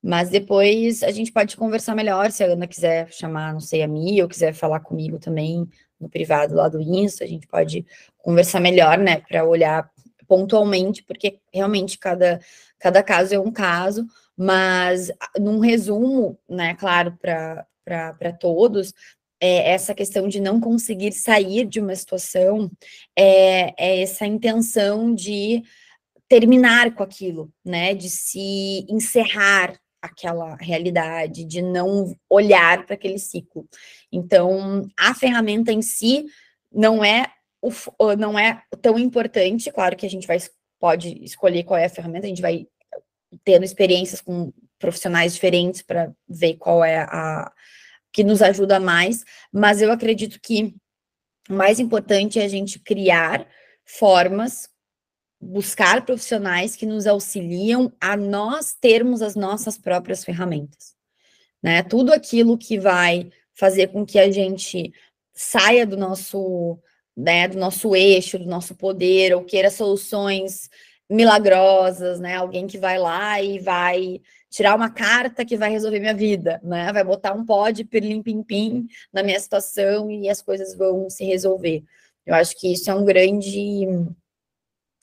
[0.03, 3.89] Mas depois a gente pode conversar melhor, se a Ana quiser chamar, não sei, a
[3.89, 5.67] mim, ou quiser falar comigo também
[5.99, 7.87] no privado lá do Insta, a gente pode
[8.19, 9.89] conversar melhor, né, para olhar
[10.27, 12.41] pontualmente, porque realmente cada,
[12.79, 14.05] cada caso é um caso,
[14.37, 18.93] mas num resumo, né, claro, para todos,
[19.41, 22.71] é, essa questão de não conseguir sair de uma situação,
[23.19, 25.63] é, é essa intenção de
[26.29, 27.93] terminar com aquilo, né?
[27.93, 33.69] De se encerrar aquela realidade, de não olhar para aquele ciclo.
[34.11, 36.25] Então, a ferramenta em si
[36.73, 37.27] não é
[38.19, 40.39] não é tão importante, claro que a gente vai
[40.81, 42.67] pode escolher qual é a ferramenta, a gente vai
[43.45, 47.53] tendo experiências com profissionais diferentes para ver qual é a,
[48.13, 50.75] que nos ajuda mais, mas eu acredito que
[51.49, 53.47] o mais importante é a gente criar
[53.85, 54.69] formas,
[55.41, 60.95] buscar profissionais que nos auxiliam a nós termos as nossas próprias ferramentas,
[61.63, 61.83] né?
[61.83, 64.93] Tudo aquilo que vai fazer com que a gente
[65.35, 66.79] saia do nosso,
[67.17, 70.69] né, do nosso eixo, do nosso poder, ou queira soluções
[71.13, 72.37] milagrosas, né?
[72.37, 76.93] Alguém que vai lá e vai tirar uma carta que vai resolver minha vida, né?
[76.93, 81.85] Vai botar um pó de pirlim-pim-pim na minha situação e as coisas vão se resolver.
[82.27, 83.87] Eu acho que isso é um grande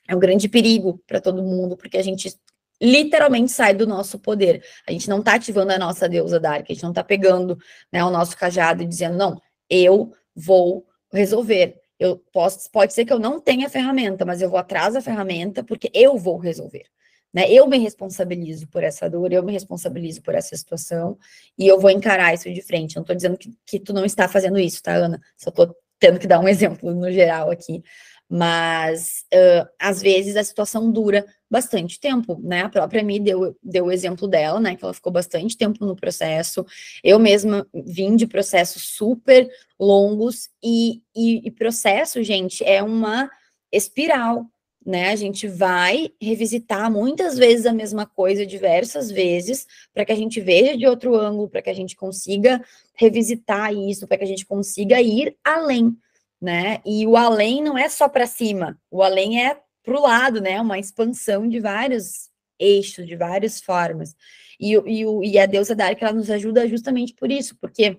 [0.07, 2.35] é um grande perigo para todo mundo, porque a gente
[2.81, 4.63] literalmente sai do nosso poder.
[4.87, 7.57] A gente não está ativando a nossa deusa Dark, a gente não está pegando
[7.91, 9.39] né, o nosso cajado e dizendo, não,
[9.69, 11.79] eu vou resolver.
[11.99, 15.01] Eu posso, pode ser que eu não tenha a ferramenta, mas eu vou atrás da
[15.01, 16.85] ferramenta porque eu vou resolver.
[17.33, 17.51] Né?
[17.51, 21.17] Eu me responsabilizo por essa dor, eu me responsabilizo por essa situação
[21.57, 22.95] e eu vou encarar isso de frente.
[22.95, 25.19] Não estou dizendo que, que tu não está fazendo isso, tá, Ana?
[25.37, 27.83] Só estou tendo que dar um exemplo no geral aqui.
[28.27, 32.61] Mas uh, às vezes a situação dura bastante tempo, né?
[32.61, 34.75] A própria Mi deu, deu o exemplo dela, né?
[34.75, 36.65] Que ela ficou bastante tempo no processo.
[37.03, 43.29] Eu mesma vim de processos super longos e, e, e processo, gente, é uma
[43.71, 44.45] espiral,
[44.85, 45.09] né?
[45.09, 50.39] A gente vai revisitar muitas vezes a mesma coisa diversas vezes para que a gente
[50.39, 52.63] veja de outro ângulo, para que a gente consiga
[52.95, 55.97] revisitar isso, para que a gente consiga ir além,
[56.39, 56.79] né?
[56.85, 59.59] E o além não é só para cima, o além é
[59.89, 60.61] para o lado, né?
[60.61, 62.29] Uma expansão de vários
[62.59, 64.15] eixos, de várias formas.
[64.59, 67.97] E, e, e a deusa Dark, ela nos ajuda justamente por isso, porque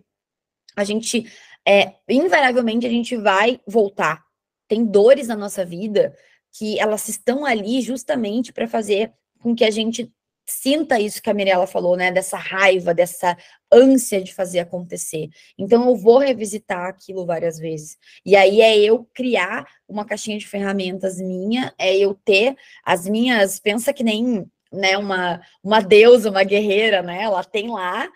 [0.76, 1.26] a gente
[1.66, 4.22] é, invariavelmente a gente vai voltar.
[4.68, 6.14] Tem dores na nossa vida
[6.56, 10.12] que elas estão ali justamente para fazer com que a gente
[10.50, 12.10] sinta isso que a Mirella falou, né?
[12.10, 13.36] Dessa raiva, dessa
[13.72, 15.28] ânsia de fazer acontecer.
[15.58, 17.96] Então eu vou revisitar aquilo várias vezes.
[18.24, 23.60] E aí é eu criar uma caixinha de ferramentas minha, é eu ter as minhas,
[23.60, 27.22] pensa que nem, né, uma uma deusa, uma guerreira, né?
[27.22, 28.08] Ela tem lá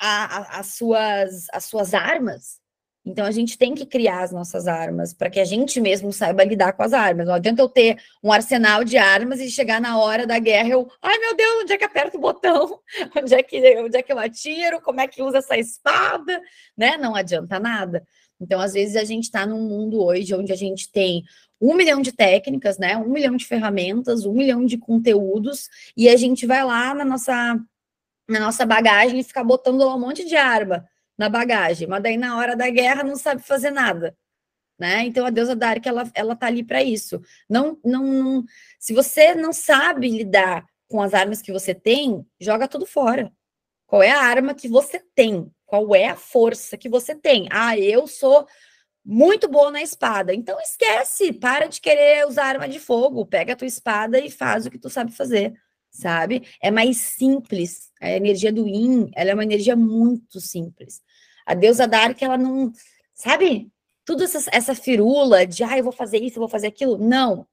[0.00, 2.60] a, a, as suas as suas armas
[3.08, 6.44] então a gente tem que criar as nossas armas para que a gente mesmo saiba
[6.44, 7.26] lidar com as armas.
[7.26, 10.86] Não adianta eu ter um arsenal de armas e chegar na hora da guerra eu,
[11.00, 12.80] ai meu Deus, onde é que aperto o botão?
[13.16, 14.82] Onde é que onde é que eu atiro?
[14.82, 16.38] Como é que usa essa espada?
[16.76, 16.98] Né?
[16.98, 18.04] Não adianta nada.
[18.38, 21.24] Então às vezes a gente está num mundo hoje onde a gente tem
[21.58, 22.96] um milhão de técnicas, né?
[22.96, 27.58] Um milhão de ferramentas, um milhão de conteúdos e a gente vai lá na nossa
[28.28, 30.86] na nossa bagagem e ficar botando lá um monte de arma
[31.18, 34.16] na bagagem, mas daí na hora da guerra não sabe fazer nada.
[34.78, 35.02] Né?
[35.04, 37.20] Então a deusa Dark ela ela tá ali para isso.
[37.50, 38.44] Não, não, não,
[38.78, 43.32] se você não sabe lidar com as armas que você tem, joga tudo fora.
[43.86, 45.50] Qual é a arma que você tem?
[45.66, 47.48] Qual é a força que você tem?
[47.50, 48.46] Ah, eu sou
[49.04, 50.34] muito boa na espada.
[50.34, 54.66] Então esquece, para de querer usar arma de fogo, pega a tua espada e faz
[54.66, 55.54] o que tu sabe fazer,
[55.90, 56.46] sabe?
[56.62, 57.90] É mais simples.
[58.00, 61.00] A energia do Yin, ela é uma energia muito simples.
[61.48, 62.70] A deusa Dark, ela não,
[63.14, 63.72] sabe?
[64.04, 66.98] Tudo essa, essa firula de, ah, eu vou fazer isso, eu vou fazer aquilo.
[66.98, 67.40] Não.
[67.40, 67.46] O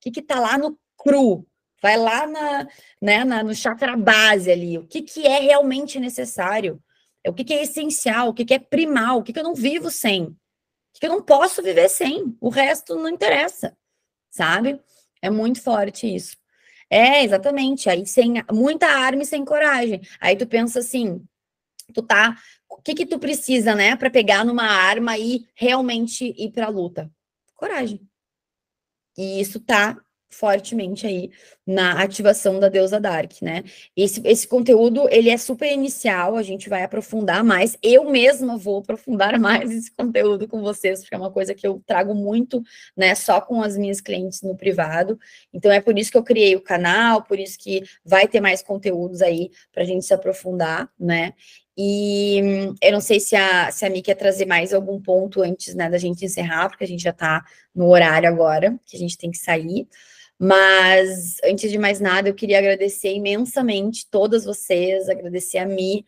[0.00, 1.46] que que tá lá no cru?
[1.82, 2.66] Vai lá na,
[3.00, 4.78] né, na, no chakra base ali.
[4.78, 6.82] O que que é realmente necessário?
[7.22, 8.30] É o que que é essencial?
[8.30, 9.18] O que que é primal?
[9.18, 10.22] O que que eu não vivo sem?
[10.24, 10.36] O
[10.94, 12.34] que, que eu não posso viver sem?
[12.40, 13.76] O resto não interessa,
[14.30, 14.80] sabe?
[15.20, 16.38] É muito forte isso.
[16.88, 17.90] É, exatamente.
[17.90, 20.00] Aí sem muita arma e sem coragem.
[20.18, 21.22] Aí tu pensa assim,
[21.92, 22.36] tu tá
[22.68, 26.70] o que que tu precisa, né, para pegar numa arma e realmente ir para a
[26.70, 27.10] luta?
[27.54, 28.00] Coragem.
[29.16, 29.96] E isso tá
[30.32, 31.30] fortemente aí
[31.66, 33.62] na ativação da deusa Dark, né?
[33.96, 37.76] Esse, esse conteúdo, ele é super inicial, a gente vai aprofundar mais.
[37.82, 41.82] Eu mesma vou aprofundar mais esse conteúdo com vocês, porque é uma coisa que eu
[41.86, 42.62] trago muito,
[42.96, 45.18] né, só com as minhas clientes no privado.
[45.52, 48.62] Então é por isso que eu criei o canal, por isso que vai ter mais
[48.62, 51.34] conteúdos aí para a gente se aprofundar, né?
[51.76, 52.38] E
[52.82, 55.88] eu não sei se a, se a Mi quer trazer mais algum ponto antes né,
[55.88, 57.42] da gente encerrar, porque a gente já está
[57.74, 59.88] no horário agora, que a gente tem que sair.
[60.38, 66.04] Mas, antes de mais nada, eu queria agradecer imensamente todas vocês, agradecer a Mi,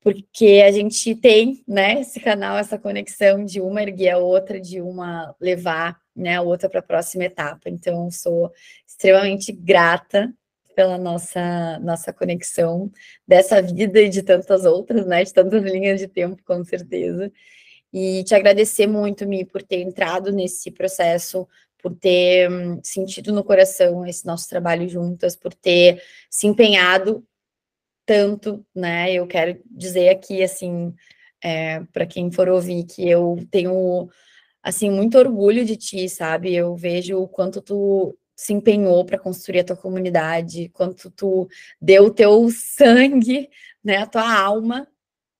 [0.00, 4.80] porque a gente tem, né, esse canal, essa conexão de uma erguer a outra, de
[4.80, 7.68] uma levar, né, a outra para a próxima etapa.
[7.68, 8.52] Então, sou
[8.86, 10.32] extremamente grata
[10.78, 12.88] pela nossa, nossa conexão
[13.26, 15.24] dessa vida e de tantas outras, né?
[15.24, 17.32] De tantas linhas de tempo, com certeza.
[17.92, 21.48] E te agradecer muito, Mi, por ter entrado nesse processo,
[21.82, 26.00] por ter hum, sentido no coração esse nosso trabalho juntas, por ter
[26.30, 27.26] se empenhado
[28.06, 29.12] tanto, né?
[29.12, 30.94] Eu quero dizer aqui, assim,
[31.42, 34.08] é, para quem for ouvir, que eu tenho,
[34.62, 36.54] assim, muito orgulho de ti, sabe?
[36.54, 41.48] Eu vejo o quanto tu se empenhou para construir a tua comunidade, quanto tu
[41.80, 43.50] deu o teu sangue,
[43.82, 44.86] né, a tua alma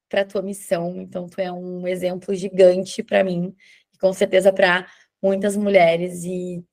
[0.08, 1.00] para a tua missão.
[1.00, 3.54] Então, tu é um exemplo gigante para mim
[3.94, 4.84] e com certeza para
[5.22, 6.64] muitas mulheres e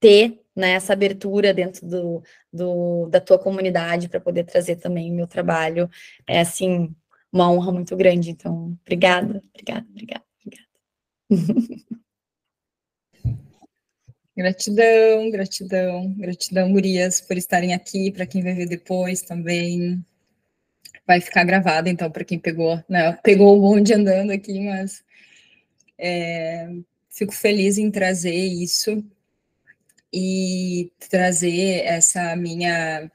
[0.00, 5.14] ter né, essa abertura dentro do, do da tua comunidade para poder trazer também o
[5.14, 5.88] meu trabalho
[6.26, 6.92] é assim
[7.32, 8.30] uma honra muito grande.
[8.30, 10.68] Então, obrigada, obrigada, obrigada, obrigada.
[14.36, 20.04] Gratidão, gratidão, gratidão, Murias, por estarem aqui, para quem vai ver depois também.
[21.06, 23.12] Vai ficar gravado, então, para quem pegou, né?
[23.22, 25.04] Pegou o bonde andando aqui, mas
[25.98, 26.68] é,
[27.08, 29.04] fico feliz em trazer isso
[30.12, 33.10] e trazer essa minha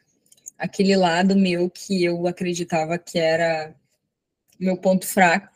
[0.57, 3.73] aquele lado meu que eu acreditava que era
[4.59, 5.53] meu ponto fraco,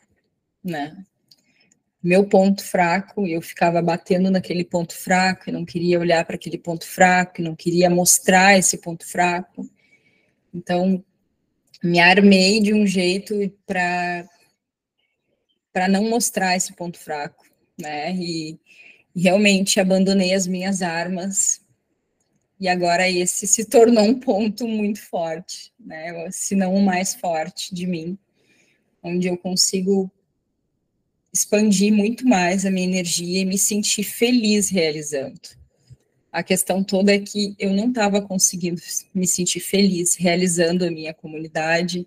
[0.62, 1.04] né?
[2.04, 6.58] Meu ponto fraco, eu ficava batendo naquele ponto fraco, e não queria olhar para aquele
[6.58, 9.66] ponto fraco, não queria mostrar esse ponto fraco.
[10.52, 11.02] Então,
[11.82, 13.34] me armei de um jeito
[13.66, 14.28] para
[15.72, 17.44] para não mostrar esse ponto fraco,
[17.76, 18.14] né?
[18.14, 18.60] E,
[19.16, 21.60] e realmente abandonei as minhas armas.
[22.60, 26.30] E agora esse se tornou um ponto muito forte, né?
[26.30, 28.16] Se não o mais forte de mim,
[29.02, 30.12] onde eu consigo
[31.34, 35.40] expandir muito mais a minha energia e me sentir feliz realizando.
[36.30, 38.80] A questão toda é que eu não estava conseguindo
[39.12, 42.06] me sentir feliz realizando a minha comunidade,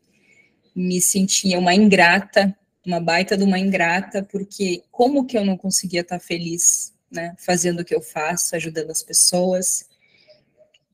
[0.73, 6.01] me sentia uma ingrata, uma baita de uma ingrata, porque como que eu não conseguia
[6.01, 9.85] estar feliz, né, fazendo o que eu faço, ajudando as pessoas,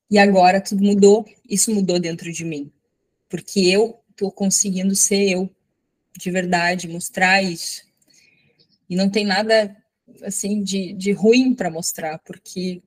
[0.09, 2.71] e agora tudo mudou, isso mudou dentro de mim,
[3.29, 5.49] porque eu estou conseguindo ser eu,
[6.17, 7.92] de verdade, mostrar isso,
[8.89, 9.75] e não tem nada,
[10.23, 12.81] assim, de, de ruim para mostrar, porque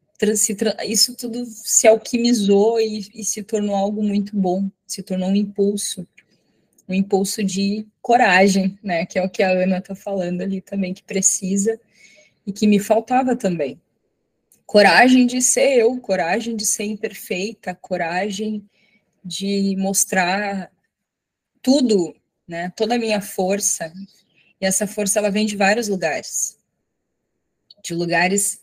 [0.87, 6.07] isso tudo se alquimizou e, e se tornou algo muito bom, se tornou um impulso,
[6.89, 9.05] um impulso de coragem, né?
[9.05, 11.79] Que é o que a Ana está falando ali também, que precisa
[12.47, 13.81] e que me faltava também.
[14.65, 18.65] Coragem de ser eu, coragem de ser imperfeita, coragem
[19.25, 20.71] de mostrar
[21.61, 22.15] tudo,
[22.49, 22.73] né?
[22.77, 23.93] Toda a minha força.
[24.61, 26.59] E essa força ela vem de vários lugares.
[27.85, 28.59] De lugares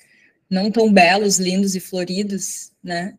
[0.50, 3.18] não tão belos, lindos e floridos, né?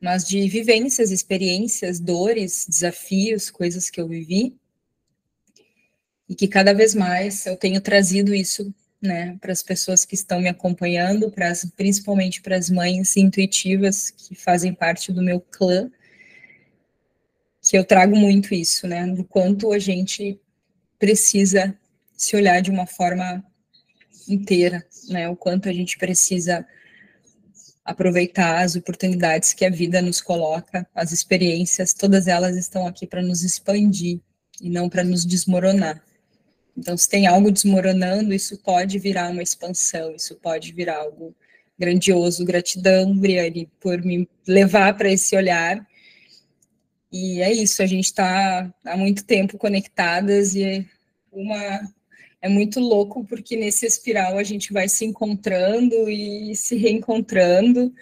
[0.00, 4.54] Mas de vivências, experiências, dores, desafios, coisas que eu vivi.
[6.28, 10.40] E que cada vez mais eu tenho trazido isso, né, para as pessoas que estão
[10.40, 15.90] me acompanhando, para as, principalmente para as mães intuitivas que fazem parte do meu clã,
[17.62, 20.40] que eu trago muito isso, né, do quanto a gente
[20.98, 21.76] precisa
[22.16, 23.44] se olhar de uma forma
[24.28, 25.28] inteira, né?
[25.28, 26.66] O quanto a gente precisa
[27.84, 33.22] aproveitar as oportunidades que a vida nos coloca, as experiências, todas elas estão aqui para
[33.22, 34.20] nos expandir
[34.60, 36.02] e não para nos desmoronar.
[36.76, 41.34] Então, se tem algo desmoronando, isso pode virar uma expansão, isso pode virar algo
[41.78, 42.44] grandioso.
[42.44, 45.86] Gratidão, Briane, por me levar para esse olhar.
[47.12, 50.86] E é isso, a gente está há muito tempo conectadas e
[51.32, 51.80] uma
[52.42, 57.92] é muito louco porque nesse espiral a gente vai se encontrando e se reencontrando,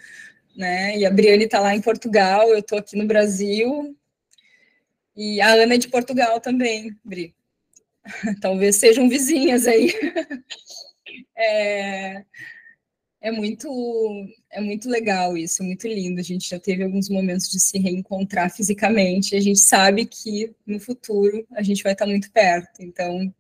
[0.57, 0.99] né?
[0.99, 3.97] E a Briane está lá em Portugal, eu estou aqui no Brasil,
[5.17, 7.35] e a Ana é de Portugal também, Bri.
[8.41, 9.93] Talvez sejam vizinhas aí.
[11.37, 12.25] é,
[13.21, 13.69] é muito
[14.55, 16.21] é muito legal isso, é muito lindo.
[16.21, 19.35] A gente já teve alguns momentos de se reencontrar fisicamente.
[19.35, 22.81] A gente sabe que no futuro a gente vai estar muito perto.
[22.81, 23.35] Então,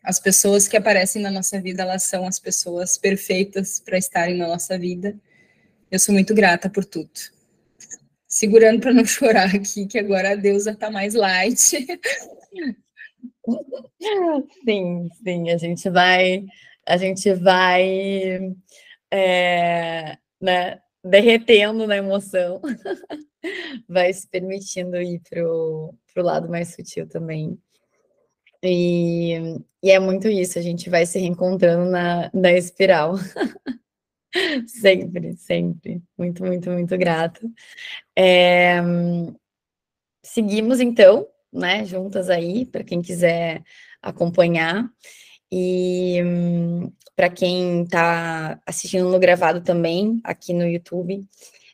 [0.00, 4.46] as pessoas que aparecem na nossa vida, elas são as pessoas perfeitas para estarem na
[4.46, 5.18] nossa vida.
[5.90, 7.10] Eu sou muito grata por tudo.
[8.28, 11.58] Segurando para não chorar aqui, que agora a deusa está mais light.
[14.64, 16.44] Sim, sim, a gente vai,
[16.86, 18.54] a gente vai,
[19.10, 22.60] é, né, derretendo na emoção,
[23.88, 27.58] vai se permitindo ir para o lado mais sutil também.
[28.62, 29.36] E,
[29.82, 33.14] e é muito isso, a gente vai se reencontrando na, na espiral.
[34.68, 36.02] sempre, sempre.
[36.16, 37.50] Muito, muito, muito grato.
[38.16, 38.80] É,
[40.22, 43.62] seguimos então, né, juntas aí, para quem quiser
[44.02, 44.90] acompanhar.
[45.50, 46.20] E
[47.16, 51.24] para quem está assistindo no gravado também, aqui no YouTube,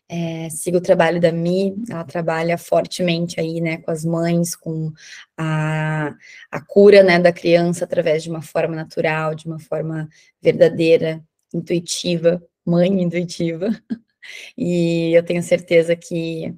[0.09, 4.93] é, sigo o trabalho da Mi, ela trabalha fortemente aí, né, com as mães, com
[5.37, 6.13] a,
[6.51, 10.09] a cura, né, da criança através de uma forma natural, de uma forma
[10.43, 11.23] verdadeira,
[11.55, 13.71] intuitiva, mãe intuitiva,
[14.59, 16.55] e eu tenho certeza que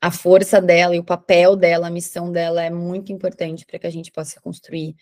[0.00, 3.86] a força dela e o papel dela, a missão dela é muito importante para que
[3.86, 4.96] a gente possa construir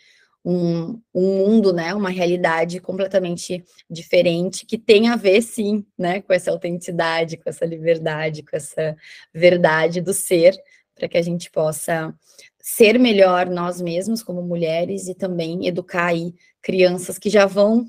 [0.44, 6.32] um, um mundo, né, uma realidade completamente diferente, que tem a ver, sim, né, com
[6.32, 8.96] essa autenticidade, com essa liberdade, com essa
[9.34, 10.56] verdade do ser,
[10.94, 12.14] para que a gente possa
[12.58, 17.86] ser melhor nós mesmos como mulheres e também educar aí crianças que já vão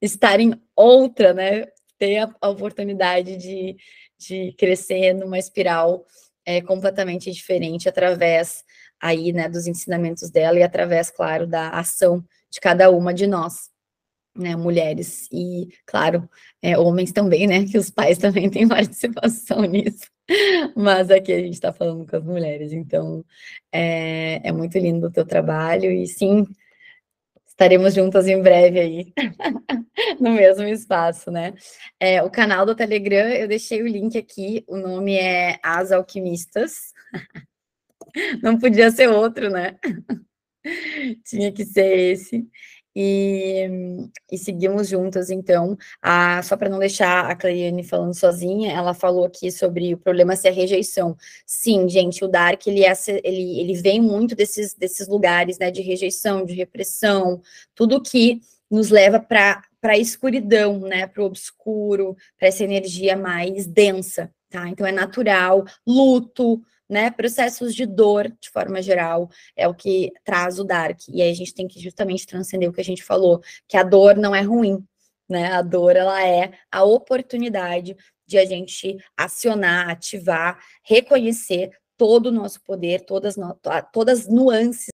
[0.00, 1.66] estar em outra, né,
[1.98, 3.76] ter a, a oportunidade de,
[4.18, 6.04] de crescer numa espiral
[6.46, 8.64] é, completamente diferente através
[9.00, 13.68] aí, né, dos ensinamentos dela e através, claro, da ação de cada uma de nós,
[14.34, 15.28] né, mulheres.
[15.32, 16.28] E, claro,
[16.62, 20.06] é, homens também, né, que os pais também têm participação nisso,
[20.76, 23.24] mas aqui a gente está falando com as mulheres, então
[23.72, 26.46] é, é muito lindo o teu trabalho e sim,
[27.56, 29.12] estaremos juntas em breve aí,
[30.20, 31.54] no mesmo espaço, né?
[31.98, 36.92] É, o canal do Telegram, eu deixei o link aqui, o nome é As Alquimistas,
[38.42, 39.78] Não podia ser outro, né?
[41.24, 42.48] Tinha que ser esse.
[42.98, 43.68] E,
[44.32, 45.76] e seguimos juntas, então.
[46.00, 50.34] A, só para não deixar a Clariane falando sozinha, ela falou aqui sobre o problema
[50.34, 51.14] ser a rejeição.
[51.44, 55.82] Sim, gente, o Dark, ele, é, ele, ele vem muito desses, desses lugares, né, de
[55.82, 57.42] rejeição, de repressão,
[57.74, 58.40] tudo que
[58.70, 64.70] nos leva para a escuridão, né, para o obscuro, para essa energia mais densa, tá?
[64.70, 67.10] Então é natural, luto, né?
[67.10, 71.00] Processos de dor, de forma geral, é o que traz o Dark.
[71.08, 73.82] E aí a gente tem que justamente transcender o que a gente falou, que a
[73.82, 74.84] dor não é ruim,
[75.28, 75.52] né?
[75.52, 82.60] A dor, ela é a oportunidade de a gente acionar, ativar, reconhecer todo o nosso
[82.62, 83.58] poder, todas, no,
[83.92, 84.88] todas as nuances.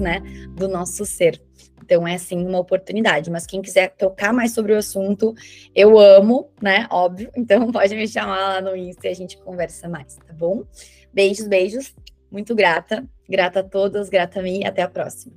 [0.00, 0.20] Né,
[0.54, 1.47] do nosso ser.
[1.88, 3.30] Então é assim uma oportunidade.
[3.30, 5.34] Mas quem quiser tocar mais sobre o assunto,
[5.74, 6.86] eu amo, né?
[6.90, 7.32] Óbvio.
[7.34, 10.64] Então pode me chamar lá no Insta e a gente conversa mais, tá bom?
[11.12, 11.94] Beijos, beijos.
[12.30, 13.08] Muito grata.
[13.26, 14.64] Grata a todos, grata a mim.
[14.64, 15.32] Até a próxima.